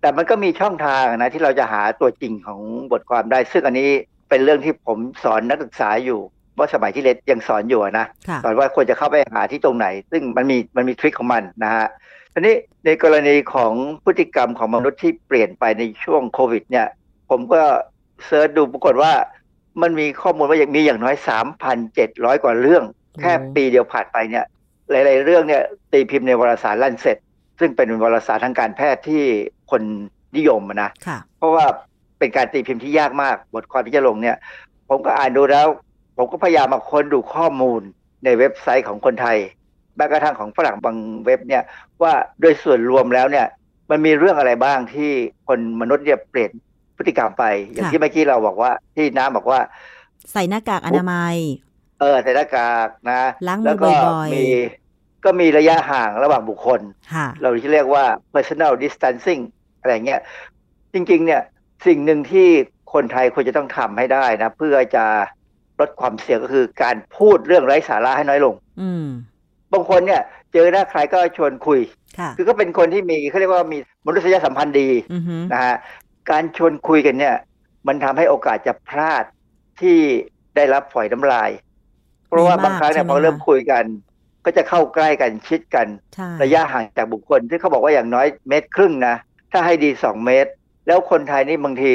[0.00, 2.60] แต่มันก็มีช่องทางนะที่เราจะหาตัวจริงของ
[2.92, 3.88] บทความได้ ซึ่งอันนี้
[4.28, 6.20] เป็นเรื่องที่ผมสอนนักศึกษาอยู่
[6.58, 8.06] ว่าสมัยที่เรียนยังสอนอยู่นะ
[8.44, 11.86] สอนว่าควรจะเข้าไปหาที่ตรงไหน ซึ่งมันมีมันมีทริคของมันนะฮะ
[12.32, 12.54] ทีนี้
[12.84, 13.72] ในกรณีของ
[14.04, 16.86] พฤติกรรมของมนุษย์ที่เปลี่ยนไปในช่วงโควิดเนี่ย
[17.30, 17.62] ผมก็
[18.26, 19.12] เซิร์ชดูปรากฏว่า
[19.82, 21.16] มันมีข้อมูลว่าอย่างมีอย่างน้อย
[21.78, 22.84] 3,700กว่าเรื่อง
[23.20, 24.44] แค่ปีเดียวผ่านไปเนี่ย
[24.90, 25.62] หลาย ๆ เรื่องเนี่ย
[25.92, 27.16] ตีพิมพ์ในวารสารลั่นเสร็จ
[27.58, 29.22] ซึ่งเป็นวารสารทางการแพทย์ที่
[29.70, 29.82] คน
[30.36, 30.90] นิยมนะ
[31.38, 31.64] เพราะว่า
[32.18, 34.36] เป็นการตีพิมพ์ที่ยากมาก บทความที่จะลงเนี่ย
[34.88, 35.66] ผมก็อ่านดูแล้ว
[36.16, 37.80] ผมก็พยายามมาค้นดูข้อมูล
[38.24, 39.38] ในเว็บไซต์ของคนไทย
[39.96, 41.62] แม้กระทั่งของฝรั่งบางเว็บเนี่ย
[42.02, 43.46] ว่าโดยส่วนรวมแล้วเนี่ย
[43.90, 45.10] มันมีเรื่องอะไรบ้างที่
[45.48, 46.50] คนมนุษย์เนี่ยเปลี่ยน
[47.00, 49.60] พฤติกรรมไป อย่างที่เมื่อกี้เราบอกว่าที่น้ำบอกว่า
[50.32, 51.36] ใส่หน้ากากอนามัย
[52.00, 53.88] เออใส่หน้ากากนะล้างมือบ่
[54.18, 54.46] อยๆมี
[55.24, 56.80] ก็มีระยะห่างระหว่างบุคคล
[57.40, 59.42] เราที่เรียกว่า personal distancing
[59.80, 60.20] อะไรเงี้ย
[60.92, 61.42] จริง ๆ เนี่ย
[61.86, 62.48] สิ่งหนึ่งที่
[62.92, 65.04] คนไทยควรจะต้องทำให้ได้นะ เพื่อจะ
[65.80, 69.06] ลดความเสี่ยงก็คือการพูดเรื่องไร้สาระให้น้อยลงอืม
[69.72, 70.22] บางคนเนี่ย
[70.52, 71.80] เจอหน้าใครก็ชวนคุย
[72.36, 74.88] คือก็เป็นคนที่มีเขาเรียกว่ามีมนุษยสัมพันธ์ดี
[75.52, 75.76] นะฮะ
[76.30, 77.36] การชวนคุยกันเนี่ย
[77.86, 79.24] มันทำให้โอกาสจะพลาด
[79.80, 79.98] ที่
[80.56, 81.50] ได้รับฝอยน้ำลาย
[82.28, 83.84] เพราะว่าบางครั้งเนี่ยพอเริ่มคุยกัน
[84.44, 85.86] ก็จะเข้าใกล้กันชิดกัน
[86.42, 89.14] ระยะห่างจากบุคคลที่เขาบอกว่าอย่างน้อยเมตรครึ่งนะ
[89.52, 90.50] ถ้าให้ดีสองเมตร
[90.86, 91.92] แล้วคนไทยนี่บางที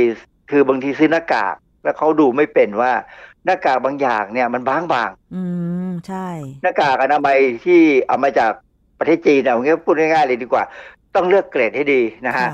[0.52, 2.92] คือบางทีซื้อหน้ากาก แล้วเขาดูไม่เป็นว่า
[3.46, 5.44] หน้ากากบางอย่างเนี่ยมันบางบางอื
[5.90, 6.28] มใช่
[6.64, 8.52] หน้ากากอนามัยที่เอามาจาก
[9.00, 10.64] ประเทศจีนเอางี้พูดง่ายๆเลยดีกว่า
[11.16, 12.48] ต้องเลือกเกรดให้ดีนะฮะ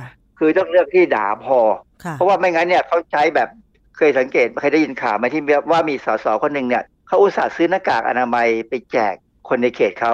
[0.44, 1.60] คือต้องเลือกที่ด่าพอ
[2.14, 3.50] เพราะว่าไม่งั้นเนี่ยเขาใช้แบบ
[3.98, 9.16] เคยสังเกตเคยได้ยินข่าวมาที่ว่ามีสสคนหนึ่งเนี่ยเขาอุตส่าห์ซื้อหน้ากากอนามัยไปแจก
[9.50, 10.14] คนในเขตเขา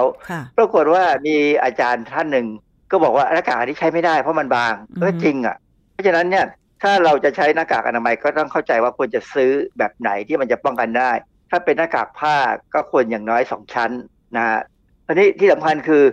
[0.58, 2.46] ปรากฏว่ามีอาจารย์ท่านหนึ่ง
[2.90, 5.56] ก็บอกว่าหน้ากากที่ใช้ไม่ได้เพราะมันบางก็จริงอะ
[5.92, 6.44] เพราะฉะนั้นเนี่ย
[6.82, 11.10] ถ้าเราจะใช้หน้ากากอนามัยก็ต้องเข้าใจว่าควรจะซื้อแบบไหนที่มันจะป้องกันได้
[11.50, 12.36] ถ้าเป็นหน้ากากผ้า
[12.74, 13.90] ก็ควรอย่างน้อยสองชั้น
[14.36, 14.60] นะฮะ
[15.06, 16.04] อันนี้ที่สำคัญคือ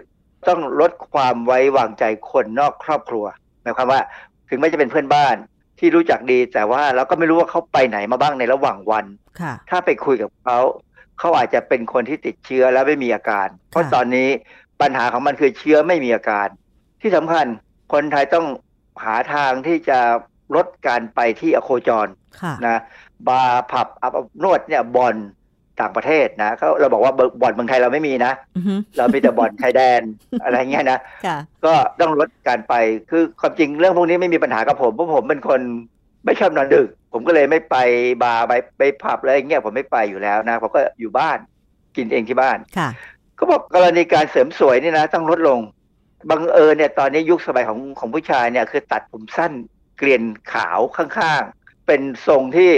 [0.47, 3.25] ต้องลดความไว้วางใจคนนอกครอบครัว
[3.65, 4.01] หมายความว่า
[4.49, 5.35] ถึงแม้จะเป็นเพื่อนบ้าน
[5.79, 9.05] ที่รู้จักดีแต่ว่าเราก็ไม่รู้ว่าเขาไปไหนมาบ้างในระหว่างวัน
[9.69, 10.59] ถ้าไปคุยกับเขา
[11.19, 14.29] เขาอาจจะเป็นคนที่ติดเชื้อแล้วไม่มีอาการ เพราะตอนนี้
[14.81, 16.47] ปัญหาของมันคือเชื้อไม่มีอาการ
[17.01, 17.45] ที่สำคัญ
[17.93, 18.45] คนไทยต้อง
[19.03, 19.99] หาทางที่จะ
[20.55, 22.07] ลดการไปที่อโคจร
[22.67, 22.79] นะ
[23.27, 25.15] บาร์ผับอับนวดเนี่ยบอล
[25.81, 28.33] ต่างประเทศนะเขาเราบอกว่าบ่อนเมืองไทยเราไม่มีนะ
[28.97, 30.01] เรามีแต่บ่อนชายแดน
[30.43, 30.99] อะไรเงี้ยนะ
[31.65, 32.73] ก็ต้องลดการไป
[33.09, 35.61] คือความจริงเรื่องพวกนี้ไม่มีปัญหากับผมเพราะผมเป็นคน
[36.25, 37.75] ไม่ชอบนอนดึก ผมก็เลยไม่ไป
[38.23, 41.37] บาร์ไปไปผับอะไรเงี้ยผมไม่ไปอยู่แล้วนะผมก็อยู่บ้าน
[41.95, 42.89] กินเองที่บ้านค่ะ
[43.37, 45.59] ก็บอกกรณีการเสริมสวยนี่นะ ต้องลดลง
[46.29, 49.53] บังเอิญเนี่ยตอนนี้ยุคสมัยของของผู้ชายเนี่ย คือตัดผมสั้น
[49.97, 50.23] เกลียน
[50.53, 52.71] ขาวข้างๆเป็นทรงที่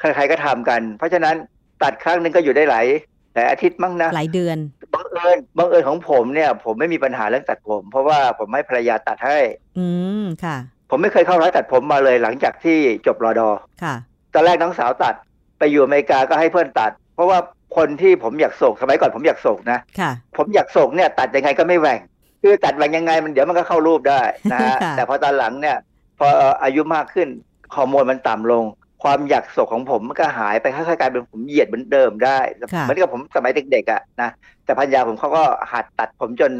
[0.00, 1.36] ใครๆก็ทำกัน เพราะฉะนั้น
[1.82, 2.86] ตัดครั้งหนึ่งก็อยู่ได้หลาย
[3.34, 4.58] หลายอาทิตย์มั้งนะหลายเดือน
[4.94, 9.38] บังเอิญบังเอิญของผมเนี่ย ผมไม่มีปัญหาเรื่องตัดผม เพราะว่าผมให้ภรรยาตัดให้
[9.78, 9.86] อื
[10.22, 10.56] มค่ะ
[10.90, 13.48] ผมไม่เคยเข้าร้านตัดผมมาเลยหลังจากที่จบรอดอ
[13.82, 13.94] ค่ะ
[14.34, 15.14] ตอนแรกน้องสาวตัด
[15.58, 17.38] ไปอยู่อเมริกาก็ให้เพื่อนตัด เพราะว่า
[17.76, 21.98] คนที่ผมอยากโศกสมัยก่อนผมอยากโศกนะค่ะ ผมอยากโศกเนี่ยตัดยังไงก็ไม่แหว่ง
[22.42, 24.22] คือตัดแหว่งยังไงมันเดี๋ยวมันก็เข้ารูปได้
[24.52, 25.76] นะฮะแต่พอตอนหลังเนี่ย
[26.18, 26.26] พอ
[26.62, 27.28] อายุมากขึ้น
[27.74, 28.64] ฮอร์โมนมันต่ำลง
[29.02, 32.38] ความอยากโศกของผมมันก็หายไปค่อยๆกลายเป็นผมเหยียดเหมือนเดิมได้
[32.82, 34.30] เหมือนกับผมสมัยเด็กๆอะนะ
[34.64, 36.52] แต่พันยาผมเขาก็หัดตัดผมจน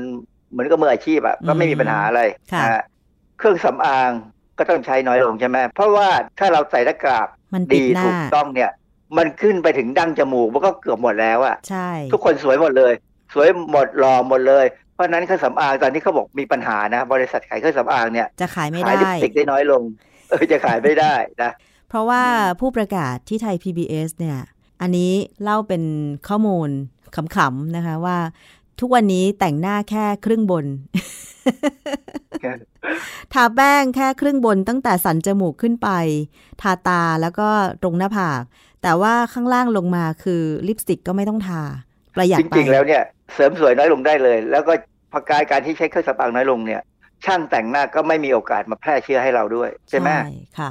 [0.51, 2.21] เหมือนกับมืออาชีพอะก็ไม่มีปัญหาอะไร
[2.63, 2.83] นะ
[3.39, 4.11] เครื่องสำอาง
[4.59, 6.09] ก็ต้องใช้น้อยลงใช่ไหมเพราะว่า
[6.39, 7.27] ถ้าเราใส่หน้ากาก
[7.75, 8.71] ดีถูกต้องเนี่ย
[9.17, 12.93] มันขึ้นไปถึงดั้งจมูกมันก็เกือบหมดแล้วอะใช่ทุกคนสวยหมดเลย
[13.35, 19.83] สวยหมดหล่อหมดเลยเพราะฉะนั้นเครื่องสำอางตอนนี้เขาบอกมีปัญหานะ บริษัทขายเครื่องสำอางเนี่ยจะขายไม่ขายลิปได้สติกได้น้อยลง
[20.31, 21.51] เออจะขายไม่ได้นะ
[21.89, 22.23] เพราะว่า
[22.61, 24.39] ผู้ประกาศที่ไทย PBS เนี่ย
[24.81, 25.13] อันนี้
[25.43, 25.83] เล่าเป็น
[26.29, 26.69] ข้อมูล
[27.37, 28.19] ขำๆนะคะว่า
[28.81, 30.67] ทุกวันนี้แต่งหน้าแค่ครึ่งบน
[33.33, 35.89] ทาแป้งแค่ครึ่งบนตั้งแต่สันจมูกขึ้นไป
[36.63, 37.49] ทาตาแล้วก็
[37.83, 38.43] ตรงหน้าผาก
[38.83, 41.63] แต่ว่าข้างล่างลงมาคือลิปสติกก็ไม่ต้องทา
[42.17, 43.03] ประหยัดจไปริงๆแล้วเนี่ย
[43.35, 44.73] เสริมสวยน้อยลงได้เลย แล้วก็
[45.13, 46.83] พอการการที่ใช้เครื่องสำอางน้อยลงเนี่ย
[47.25, 50.09] ช่างแต่งหน้าก็ไม่มีโอกาสมาแพร่เชื้อให้เราด้วย ใช่ไหม
[50.59, 50.71] ค่ะ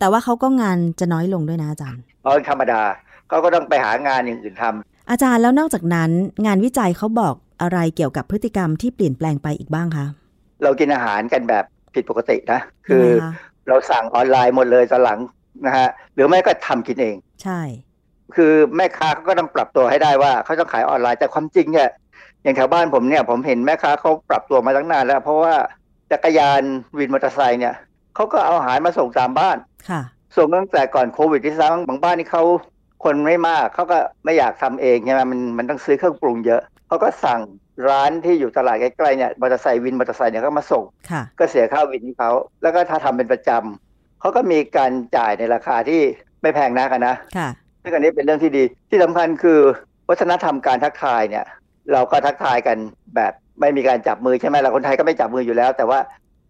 [0.00, 2.80] แต่ว่าเขาก็งานจะน้อยลงด้วยนะอาจารย์เพราะธรรมดา
[3.28, 6.10] เขาก็ต้องไปหางานอย่างอื่นทำอาจารย์แล้วนอกจากนั้น
[6.46, 10.06] งานวิจัยเขาบอกอะไรเกี่ยวกับพฤติกรรมที่เปลี่ยนแปลงไปอีกบ้างคะ
[10.62, 11.64] เรากินอาหารกันแบบ
[11.94, 13.32] ผิดปกตินะ คือยังไงคะ
[13.68, 15.18] เราสั่งออนไลน์หมดเลยตอนหลัง
[15.66, 17.60] นะฮะหรือไม่ก็ทำกินเอง ใช่
[18.36, 21.88] คือแม่ค้าเขาก็ต้องปรับตัวให้ได้ว่าเขาต้องขายออนไลน์แต่ความจริงเนี่ย
[22.42, 25.54] อย่างแถวบ้านผมเนี่ยผมเห็นแม่ค้าเขาปรับตัวมาตั้งนานแล้ว เพราะว่า
[26.10, 26.62] จักรยาน
[26.98, 27.74] วินมอเตอร์ไซค์เนี่ย
[28.14, 29.56] เขาก็เอาอาหารมาส่งตามบ้าน
[29.90, 30.02] ค่ะ
[30.36, 32.44] ส่งตั้งแต่ก่อนโควิดที่ซ้ำบางบ้านนี่เขา
[33.04, 37.40] คนไม่มากเขาก็ไม่อยากทำเองใช่ไหมมันมันต้องซื้อเครื่องปรุงเยอะเขาก็สั่ง
[37.88, 42.30] ร้านที่อยู่ตลาดใกล้ๆเนี่ยมอเตอร์ไซค์วินมอเตอร์ไซค์เนี่ยก็มาส่งค่ะก็เสียค่าวินให้เขา
[42.62, 46.00] แล้วก็ถ้าทำเป็นประจำเขาก็มีการจ่ายในราคาที่
[46.42, 47.48] ไม่แพงนักอะนะค่ะ
[47.82, 49.60] ซึ่งอันนี้เป็นเรื่องที่ดีที่สำคัญคือ
[50.08, 51.44] วัฒนธรรมการทักทายเนี่ย
[51.92, 52.76] เราก็ทักทายกัน
[53.16, 55.98] แบบไม่มีการจับมือใช่ไหมเราคนไทยก็ไม่จับมืออยู่แล้ว แต่ว่า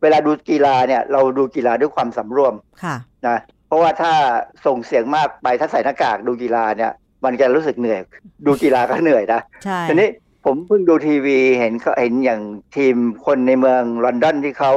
[0.03, 2.97] เวลาดูกีฬาเนี่ยเราดูกีฬาด้วยความสำรวมค่ะ
[3.27, 4.13] นะเพราะว่าถ้า
[4.67, 6.93] ส่งเสียงมากไปถ้าใส่หน้ากากดูกีฬาเนี่ย
[7.25, 8.01] มันจะรู้สึกเหนื่อย
[8.47, 10.09] ดูกีฬาก็เหนื่อยนะใช่ทีนี้
[10.45, 12.41] ผมเพิ่งดูทีวีเห็นเขาเห็นอย่าง
[12.77, 12.97] ทีม
[13.27, 14.73] คนในเมืองลอนดอนที่เขา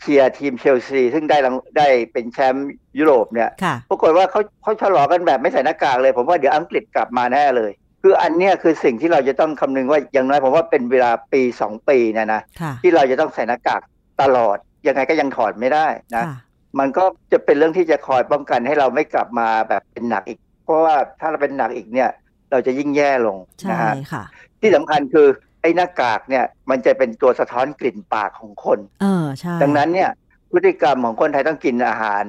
[0.00, 7.70] เชียร์ทีมเชลซีซึ่งได้รางได้เป็นแชมป์ยุโรปเนี่ยค่ะปรากฏว่าเขาเขาฉลองกันแบบไม่ใส่หน้ากากเลย ผมว่าเดี๋ยวอังกฤษกลับมาแน่เลย
[8.02, 13.80] คืออันเนี้ยคือสิ่งที่เราจะต้องคำนึงว่าอย่างน้อยผมว่าเป็นเวลาปีสองปีเนะนะค่ะที่เราจะต้องใส่หน้ากาก
[14.22, 14.56] ตลอด
[14.86, 16.36] ยังไงก็ยังถอดไม่ได้นะค่ะ
[16.78, 22.10] มันก็จะเป็นเรื่องที่จะคอยป้องกันให้เราไม่กลับมาแบบเป็นหนักอีก เพราะว่าถ้าเราเป็นหนักอีกเนี่ย
[22.50, 24.24] เราจะยิ่งแย่ลงใช่นะฮะค่ะ
[24.60, 25.26] ที่สำคัญคือ
[25.62, 30.10] ไอ้หน้ากากเนี่ย มันจะเป็นตัวสะท้อนกลิ่นปากของคน เออใช่ดังนั้นเนี่ย
[30.52, 32.24] พฤติกรรมของคนไทยต้องกินอาหาร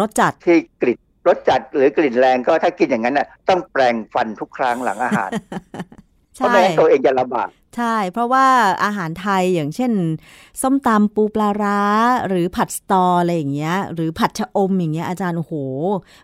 [0.00, 8.46] รสจัดที่กลิ่นรสจัดหรือกลิ่นแรงก็ถ้ากินอย่างนั้นน่ะต้องแปรงฟันทุกครั้งหลังอาหารเพราะ ใช่ไม่งั้นตัวเองจะลำบากใช่ เพราะว่า
[8.84, 9.92] อาหารไทยอย่างเช่น
[10.62, 11.80] ส้มตำปูปลาร้า
[12.28, 15.54] หรือผัดสตออะไรอย่างเงี้ย หรือผัดชะอมอย่างเงี้ยอาจารย์โอ้โห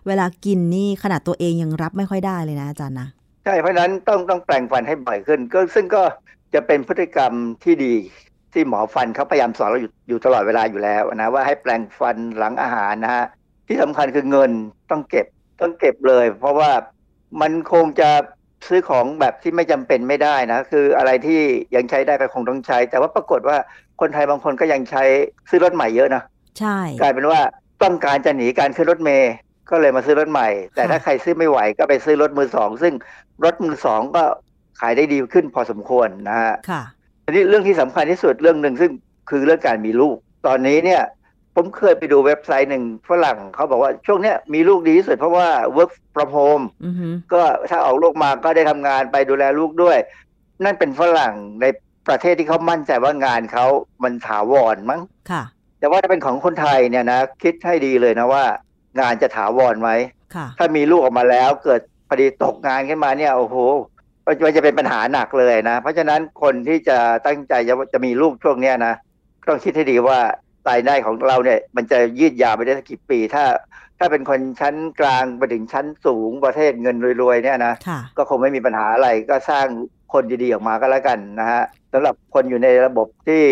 [0.07, 3.07] เวลากินนี่ขนาดตัวเองยังรับไม่ค่อยได้เลยนะอาจารย์นะ
[3.45, 6.03] ใช่เพราะฉะนั้นต้องต้องแปรงฟันให้บ่อยขึ้น ก็ซึ่งก็
[6.53, 7.31] จะเป็นพฤติกรรม
[7.63, 7.93] ที่ดี
[8.53, 13.25] ที่หมอฟันเขาพยายามสอนเราอยู่อยู่ตลอดเวลาอยู่แล้วนะว่าให้แปรงฟันหลังอาหารนะฮะ
[13.67, 14.51] ที่สำคัญคือเงิน
[14.91, 15.25] ต้องเก็บ
[15.61, 16.71] ต้องเก็บเลย เพราะว่า
[17.41, 18.09] มันคงจะ
[18.67, 21.41] ซื้อของแบบที่ไม่จำเป็นไม่ได้นะคืออะไรที่
[21.75, 23.57] ยังใช้ได้ก็คงต้องใช้ แต่ว่าปรากฏว่า
[24.01, 25.03] คนไทยบางคนก็ยังใช้
[25.49, 26.23] ซื้อรถใหม่เยอะนะ
[26.59, 27.39] ใช่กลายเป็นว่า
[27.83, 29.31] ต้องการจะหนีการขึ้นรถเมย์
[29.69, 32.93] ก็เลยมาซื้อรถใหม่ แต่ถ้าใครซื้อไม่ไหวก็ไปซื้อรถมือสองซึ่ง
[33.45, 34.23] รถมือสองก็
[34.79, 36.81] ขายได้ดีขึ้นพอสมควรนะฮะค่ะ
[37.23, 38.91] ทีนี้เรื่องที่สำคัญที่สุดเรื่องหนึ่งซึ่ง
[39.29, 41.01] คือเรื่องการมีลูก ตอนนี้เนี่ย
[41.55, 45.47] ผมเคยไปดูเว็บไซต์หนึ่งฝรั่งเขาบอกว่าช่วงเนี้ยมีลูกดีที่สุดเพราะว่า
[45.77, 49.97] work from home อือฮึก็ถ้าออกลูกมาก็ได้ทำงานไปดูแลลูกด้วย
[50.63, 51.65] นั่นเป็นฝรั่งใน
[52.07, 53.65] ประเทศที่เขามั่นใจว่างานเขา
[54.03, 55.43] มันถาวรมั้งค่ะ
[55.79, 58.43] แต่ว่าถ้าเป็นของคนไทยเนี่ยนะ คิดให้ดีเลยนะว่า
[58.99, 59.89] งานจะถาวรไหม
[60.35, 63.55] ค่ะถ้ามีลูกออกมาแล้วเกิดพอดีตกงานขึ้นมาเนี่ยโอ้โห
[64.25, 68.93] มันจะเป็นปัญหาหนักเลยนะ เพราะฉะนั้นคนที่จะตั้งใจจะจะมีลูกช่วงเนี้ยนะ
[69.47, 70.19] ต้องคิดให้ดีว่า
[70.69, 73.45] รายได้ของเราเนี่ยมันจะยืดยาวไปได้สักกี่ปี ถ้า
[73.99, 79.67] ถ้าเป็นคนชั้นกลางไปถึงชั้นสูงประเทศเงินรวยๆเนี่ยนะค่ะก็คงไม่มีปัญหาอะไรก็สร้าง
[80.13, 81.61] คนดีๆออกมาก็แล้วกันนะฮะ
[81.93, 83.43] สำหรับคนอยู่ในระบบที่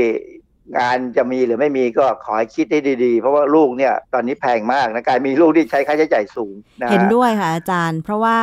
[0.78, 8.38] งานจะมีหรือไม่มีก็ขอให้คิดให้ดีๆ เพราะว่าลูกเนี่ยตอนนี้แพงมากนะการมีลูกที่ใช้ค่าใช้จ่ายสูงนะฮะเห็นด้วยค่ะอาจารย์ เพราะว่า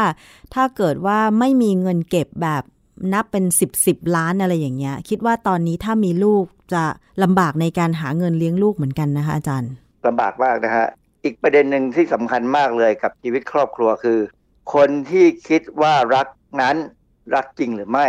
[0.55, 2.63] ถ้าเกิดว่าไม่มีเงินเก็บแบบ
[3.13, 6.85] นับเป็นสิบสิบล้านอะไรอย่างเงี้ย คิดว่าตอนนี้ถ้ามีลูกจะ
[7.23, 9.73] ลำบากในการหาเงินเลี้ยงลูกเหมือนกันนะคะอาจารย์
[10.07, 10.87] ลำบากมากนะฮะ
[11.25, 14.19] อีกประเด็นหนึ่งที่สำคัญมากเลยกับชีวิตครอบครัวคือ
[14.75, 16.27] คนที่คิดว่ารัก
[16.61, 16.77] นั้น
[17.35, 18.07] รักจริงหรือไม่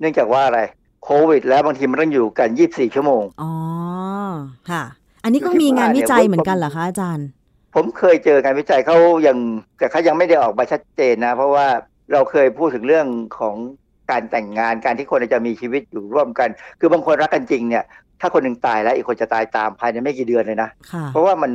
[0.00, 0.60] เนื่องจากว่าอะไร
[1.04, 3.52] โควิด แล้วบางทีมันต้องอยู่กัน 24 ชั่วโมงอ๋อ
[4.70, 4.82] ค่ะ
[5.24, 7.26] อันนี้ก็มีงานวิจัยเหมือนกันเหรอคะอาจารย์
[7.74, 9.38] ผมเคยเจอการวิจัยเขายัง
[9.78, 11.66] แต่เขายังไม่ได้ออกมาชัดเจนนะ เพราะว่า
[12.12, 13.06] เราเคยพูดถึงเรื่อง
[13.38, 13.56] ของ
[14.10, 16.48] การแต่งงานการที่คนจะมีชีวิตอยู่ร่วมกัน
[16.80, 17.84] คือบางคนรักกันจริงเนี่ย
[18.20, 21.52] ถ้าคนหนึ่งตายแล้วอีกคนจะตายตามภายในไม่กี่เดือนเลยนะค่ะเพราะว่ามัน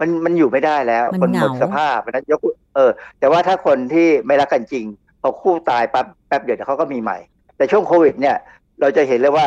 [0.00, 2.40] มันมันอยู่ไม่ได้แล้วมันคนหมดเหงาสภาพนะยก
[2.74, 4.84] เออ แต่ว่าถ้าคนที่ไม่รักกันจริง
[5.22, 7.18] พอคู่ตายปั๊บแป๊บเดียวเดี๋ยวเขาก็มีใหม่
[7.56, 8.36] แต่ช่วงโควิด เนี่ย
[8.80, 9.46] เราจะเห็นเลยว่า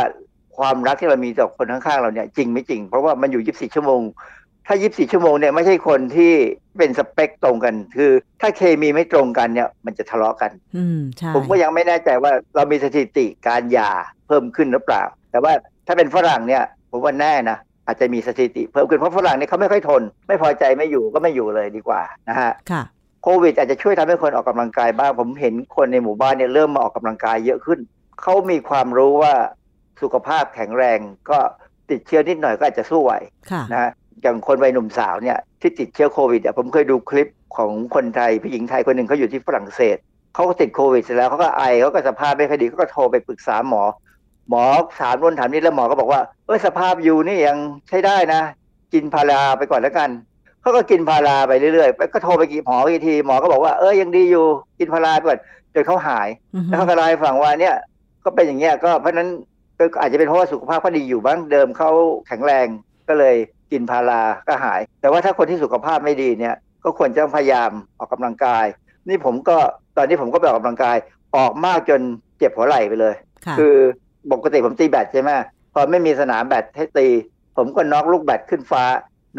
[0.59, 4.01] คความรักที่เรามีต่อคนข้างๆเราเนี่ยจริงไม่จริง เพราะว่ามันอยู่ 24 ชั่วโมง
[4.71, 6.33] ถ้า 24 ชั่วโมงเนี่ยไม่ใช่คนที่
[6.77, 8.11] เป็นสเปคตรงกัน คือ
[8.41, 13.91] ถ้าเคมีไม่ตรงกันเนี่ยมันจะทะเลาะกัน อืมใช่ผมก็ยังไม่แน่ใจว่าเรามีสถิติการหย่า
[14.27, 15.53] เพิ่มขึ้นหรือเปล่า แต่ว่า
[15.87, 17.57] ถ้าเป็นฝรั่งเนี่ยผมว่าแน่นะ
[17.87, 22.83] อาจจะมีสถิติเพิ่มขึ้นเพราะฝรั่งเนี่ยเขาไม่ค่อยทน ไม่พอใจไม่อยู่ก็ไม่อยู่เลยดีกว่านะฮะค่ะ
[23.23, 27.79] โควิดอาจจะช่วยทำให้คนออกกำลังกายบ้าง ผมเห็นคนในหมู่บ้านเนี่ยเริ่มมาออกกำลังกายเยอะขึ้น
[28.21, 29.33] เขามีความรู้ว่า
[30.01, 30.99] สุขภาพแข็งแรง
[31.29, 31.39] ก็
[31.89, 33.13] ติดเชื้อนิดหน่อยก็อาจจะสู้ไหว
[33.51, 33.91] ค่ะนะฮะ
[34.21, 39.97] อย่างคนวัยหนุ่มสาวเนี่ยที่ติดเชื้อโควิดอะผมเคยดูคลิปของคนไทยผู้หญิงไทยคนหนึ่งเขาอยู่ที่ฝรั่งเศส
[40.33, 43.83] เขาก็ติดโควิดเสร็จแล้วเขาก็ไอเขาก็สภาพไม่ค่อยดีเขาก็โทรไปปรึกษาหมอ
[44.49, 44.63] หมอ
[44.99, 47.57] ถามนู่นถามนี่แล้วหมอก็บอกว่าเออสภาพอยู่นี่ยัง
[47.89, 48.41] ใช้ได้นะ
[48.93, 50.09] กินพาราไปก่อนแล้วกัน
[50.61, 54.45] เขาก็กินพาราไปเรื่อยๆไปก็โทรไปกี่หมอกี่ทีหมอก็บอกว่าเออยังดีอยู่
[54.79, 55.39] กินพาราไปก่อน
[55.73, 57.75] จนเขาหายอือฮึแล้วเขาก็เล่าให้ฟังว่าเนี่ย
[58.23, 59.29] ก็เป็นอย่างเงี้ยก็เพราะฉะนั้น
[59.79, 61.91] ก็อาจจะเป็นเพราะว่าสุขภาพเขาดีอยู่บ้างเดิมเขา
[62.27, 62.67] แข็งแรง
[63.09, 63.35] ก็เลย
[63.71, 68.65] กินพาราก็หาย แต่ว่าถ้าคนที่สุขภาพไม่ดีเนี่ย ก็ควรจะพยายามออกกำลังกาย
[69.07, 69.57] นี่ผมก็
[69.97, 70.97] ตอนนี้ผมก็ไปออกกำลังกาย
[71.37, 72.01] ออกมากจน
[72.37, 73.15] เจ็บหัวไหล่ไปเลย
[73.45, 73.75] ค่ะคือ
[74.31, 75.31] ปกติผมตีแบดใช่ไหม
[75.73, 77.07] พอไม่มีสนามแบดให้ตี
[77.57, 78.83] ผมก็น็อกลูกแบดขึ้นฟ้า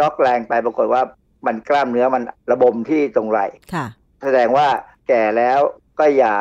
[0.01, 1.03] น็อกแรงไปปรากฏว่า
[1.47, 3.87] มันกล้ามเนื้อมันระบมที่ตรงไหล่ค่ะ
[4.23, 4.67] แสดงว่า
[5.09, 5.61] แก่แล้ว
[5.99, 6.35] ก็อย่า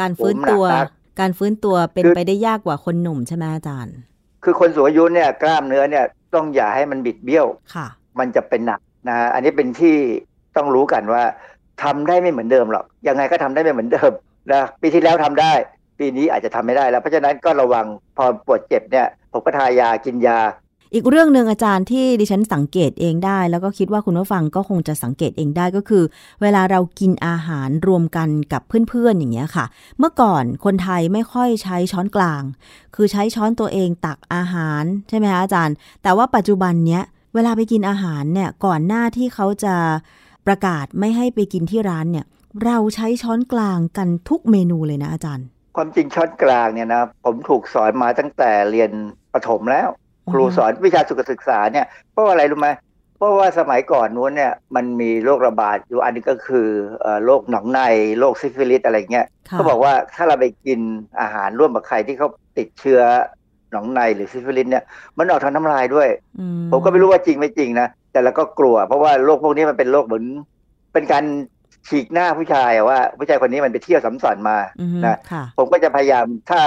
[0.00, 0.88] การฟื้นตัวโหมหนักนัก
[1.20, 3.96] การฟื้นตัวเป็นคือไปได้ยากกว่าคนหนุ่มใช่ไหมอาจารย์
[4.44, 6.04] คือคนสูงอายุเนี่ยกล้ามเนื้อเนี่ย
[6.34, 7.86] ต้องอย่าให้มันบิดเบี้ยวค่ะ
[8.18, 9.96] มันจะเป็นหนักนะฮะอันนี้เป็นที่
[10.56, 11.22] ต้องรู้กันว่า
[11.82, 14.12] ทำได้ไม่เหมือนเดิมหรอกยังไงก็ทำได้ไม่เหมือนเดิม
[14.52, 15.52] นะปีที่แล้วทำได้
[15.98, 20.38] ปีนี้อาจจะทำไม่ได้แล้ว เพราะฉะนั้นก็ระวังพอปวดเจ็บเนี่ยผมก็ทายากินยา
[20.94, 26.04] อีกเรื่องหนึ่งอาจารย์ที่ดิฉันสังเกตเองได้ แล้วก็คิดว่าคุณผู้ฟังก็คงจะสังเกตเองได้ก็คือ
[26.42, 29.64] เวลาเรากินอาหารรวมกันกับเพื่อนๆอย่างเงี้ยค่ะ
[29.98, 32.42] เมื่อก่อนคนไทยไม่ค่อยใช้ช้อนกลาง
[32.94, 37.02] คือใช้ช้อนตัวเองตักอาหารใช่ไหมคะอาจารย์ แต่ว่าปัจจุบันเนี้ย
[37.34, 39.74] เวลาไปกินอาหารเนี่ยก่อนหน้าที่เขาจะ
[40.46, 42.26] ประกาศไม่ให้ไปกินที่ร้านเนี่ย
[42.64, 48.90] เราใช้ช้อนกลางกันทุกเมนูเลยนะอาจารย์ ความจริงช้อนกลางเนี่ยนะผมถูกสอนมาตั้งแต่เรียน
[49.32, 49.90] ประถมแล้ว
[50.32, 52.70] ครูสอนวิชาสุขศึกษาเนี่ยเพราะว่าอะไรรู้ไหม
[53.16, 56.68] เพราะว่าสมัยก่อนนู้นเนี่ยมันมีโรคระบาดอยู่อันหนึ่งก็คือ
[57.00, 57.80] เอ่อโรคหนองใน
[58.18, 60.80] โรคซิฟิลิสอะไรเงี้ยค่ะเขาบอกว่าถ้าเราไปกิน
[61.20, 62.28] อาหารร่วมกับใครที่เขา
[62.58, 63.00] ติดเชื้อ
[63.72, 64.84] หนองในหรือซิฟิลิสเนี่ย
[65.18, 66.08] มันออกทางน้ำลายด้วย
[66.38, 70.24] อืผมก็ไม่รู้ว่าจริงไม่จริงนะ แต่เราก็กลัว เพราะว่าโรคพวกนี้มันเป็นโรคเหมือน
[70.92, 71.24] เป็นการ
[71.88, 76.60] ฉีกหน้าผู้ชายอะว่าผู้ชายคนนี้มันไปเที่ยวสำส่อนมาอือฮึนะค่ะผมก็จะพยายามถ้า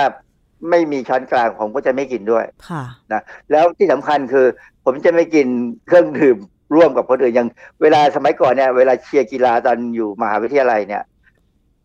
[0.70, 4.46] ไม่มีช้อนกลางผมก็จะไม่กินด้วยค่ะนะแล้วที่สำคัญคือ
[4.86, 5.48] ผมจะไม่กิน
[5.88, 6.38] เครื่องดื่ม
[6.76, 7.50] ร่วมกับคนอื่นอย่าง
[7.82, 11.04] เวลาสมัยก่อนเนี่ยเวลาเชียร์กีฬาตอนอยู่มหาวิทยาลัยเนี่ย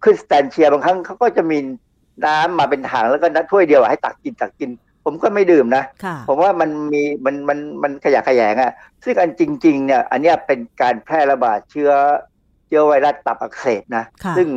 [0.03, 1.59] ขึ้นสแตนเชียร์บางครั้งเขาก็จะมี
[2.27, 4.71] น้ำมาเป็นถังแล้วก็นัดถ้วยเดียวอะให้ตักกินตักกิน
[5.05, 8.73] ผมก็ไม่ดื่มนะค่ะผมว่ามันมีมันมันมันขยะแขยงอะ่ะ
[9.05, 11.91] ซึ่งอันจริง ๆ เนี่ย อันเนี้ยเป็นการแพร่ระบาดเชื้อ
[12.67, 14.49] เชื้อไวรัสตับอักเสบนะค่ะซึ่ง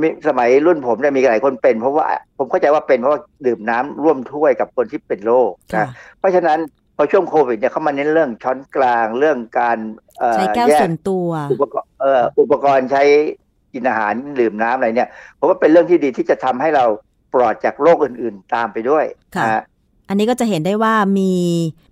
[0.00, 2.04] มีสมัยรุ่นผมเนี่ยมีหลายคนเป็น เพราะว่า
[2.38, 6.58] ผมเข้าใจว่าเป็นเพราะว่าดื่มน้ำร่วมถ้วยกับคนที่เป็นโรคค่ะนะเพราะฉะนั้น
[6.96, 9.78] พอช่วงโควิดเนี่ยเขามาเน้นเรื่องช้อนกลางเรื่องการ
[10.18, 13.02] เอ่อใช้แก้วยส่วนตัวอุปกรณ์เอ่ออุปกรณ์ใช้
[13.72, 15.08] กินอาหารดื่มน้ำอะไรเนี่ย
[15.38, 16.84] ผมว่าเป็นเรื่องที่ดีที่จะทำให้เรา
[17.34, 19.04] ปลอดจากโรคอื่น ๆ ตามไปด้วย
[19.36, 19.62] ค่ะนะฮะ
[20.08, 21.32] อันนี้ก็จะเห็นได้ว่ามี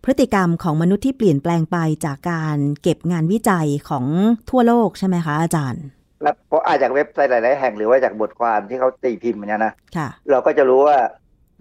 [0.04, 4.04] พฤติกรรมของมนุษย์ที่เปลี่ยนแปลงไปจากการเก็บงานวิจัยของ
[4.50, 5.84] ทั่วโลกใช่ไหมคะอาจารย์
[6.24, 10.98] แล้วเพราะอาจจากเว็บไซต์หลาย ๆ แห่งหรือว่าจากบทความที่เขาตีพิมพ์เนี่ยนะค่ะเราก็จะรู้ว่า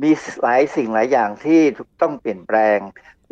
[0.03, 0.11] มี
[0.41, 1.61] หลายสิ่งหลายอย่างที่
[2.01, 2.79] ต้องเปลี่ยนแปลง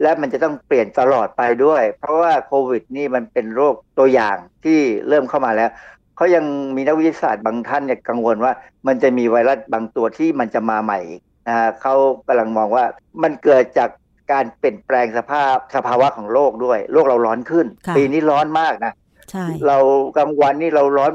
[0.01, 5.69] และมันจะต้องเปลี่ยนตลอดไปด้วย เพราะว่าโควิดนี่มันเป็นโรคตัวอย่างที่เริ่มเข้ามาแล้ว
[6.15, 8.53] เขายังมีนักวิทยาศาสตร์บางท่านเนี่ยกังวลว่า
[8.87, 11.95] มันจะมีไวรัสบางตัวที่มันจะมาใหม่อีกนะฮะเขา
[12.27, 12.85] กำลังมองว่า
[13.23, 13.89] มันเกิดจาก
[14.31, 18.93] การเปลี่ยนแปลงสภาพสภาวะของโลกด้วย โลกเราร้อนขึ้นค่ะปีนี้ร้อนมากนะ
[19.31, 19.77] ใช่เรา
[20.17, 21.11] กลางวันนี่เราร้อน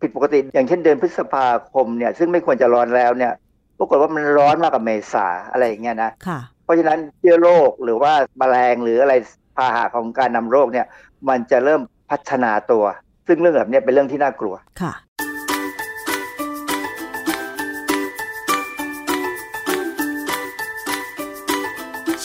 [0.00, 3.32] ผิดปกติ อย่างเช่นเดือนพฤษภาคมเนี่ย ซึ่งไม่ควรจะร้อนแล้วเนี่ย
[3.78, 9.14] ปรากฏว่ามันร้อนมากกว่าเมษาอะไรอย่างเงี้ยนะค่ะ เพราะฉะนั้นเชื้อโรคหรือว่าแมลงหรืออะไร
[9.56, 10.86] พาหะของการนำโรคเนี่ย
[11.28, 11.80] มันจะเริ่ม
[12.10, 12.84] พัฒนาตัว
[13.26, 14.92] ซึ่งเรื่องแบบเนี้ยเป็นเรื่องที่น่ากลัวค่ะ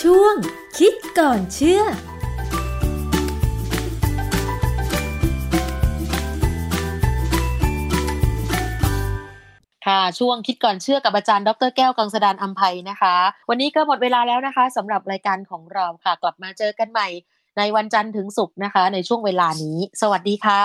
[0.02, 0.36] ช่วง
[0.78, 1.82] คิดก่อนเชื่อ
[9.86, 13.16] ค่ะ ช่วงคิดก่อนเชื่อกับอาจารย์ดรแก้วกังสดานอัมภัยนะคะ
[13.50, 17.08] วันนี้ก็หมดเวลาแล้วนะคะสำหรับรายการของเราค่ะ กลับมาเจอกันใหม่
[17.58, 20.64] ในวันจันทร์ถึงศุกร์นะคะ ในช่วงเวลานี้ สวัสดีค่ะ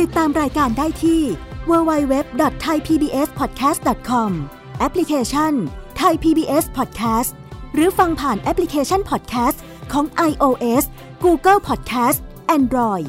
[0.00, 1.22] ติดตามรายการได้ที่
[1.70, 4.30] www.thaipbspodcast.com
[4.78, 5.52] แอปพลิเคชัน
[6.00, 7.30] Thai PBS Podcast
[7.74, 9.58] หรือฟังผ่านแอปพลิเคชัน Podcast
[9.92, 10.84] ของ iOS
[11.24, 12.18] Google Podcast
[12.58, 13.08] Android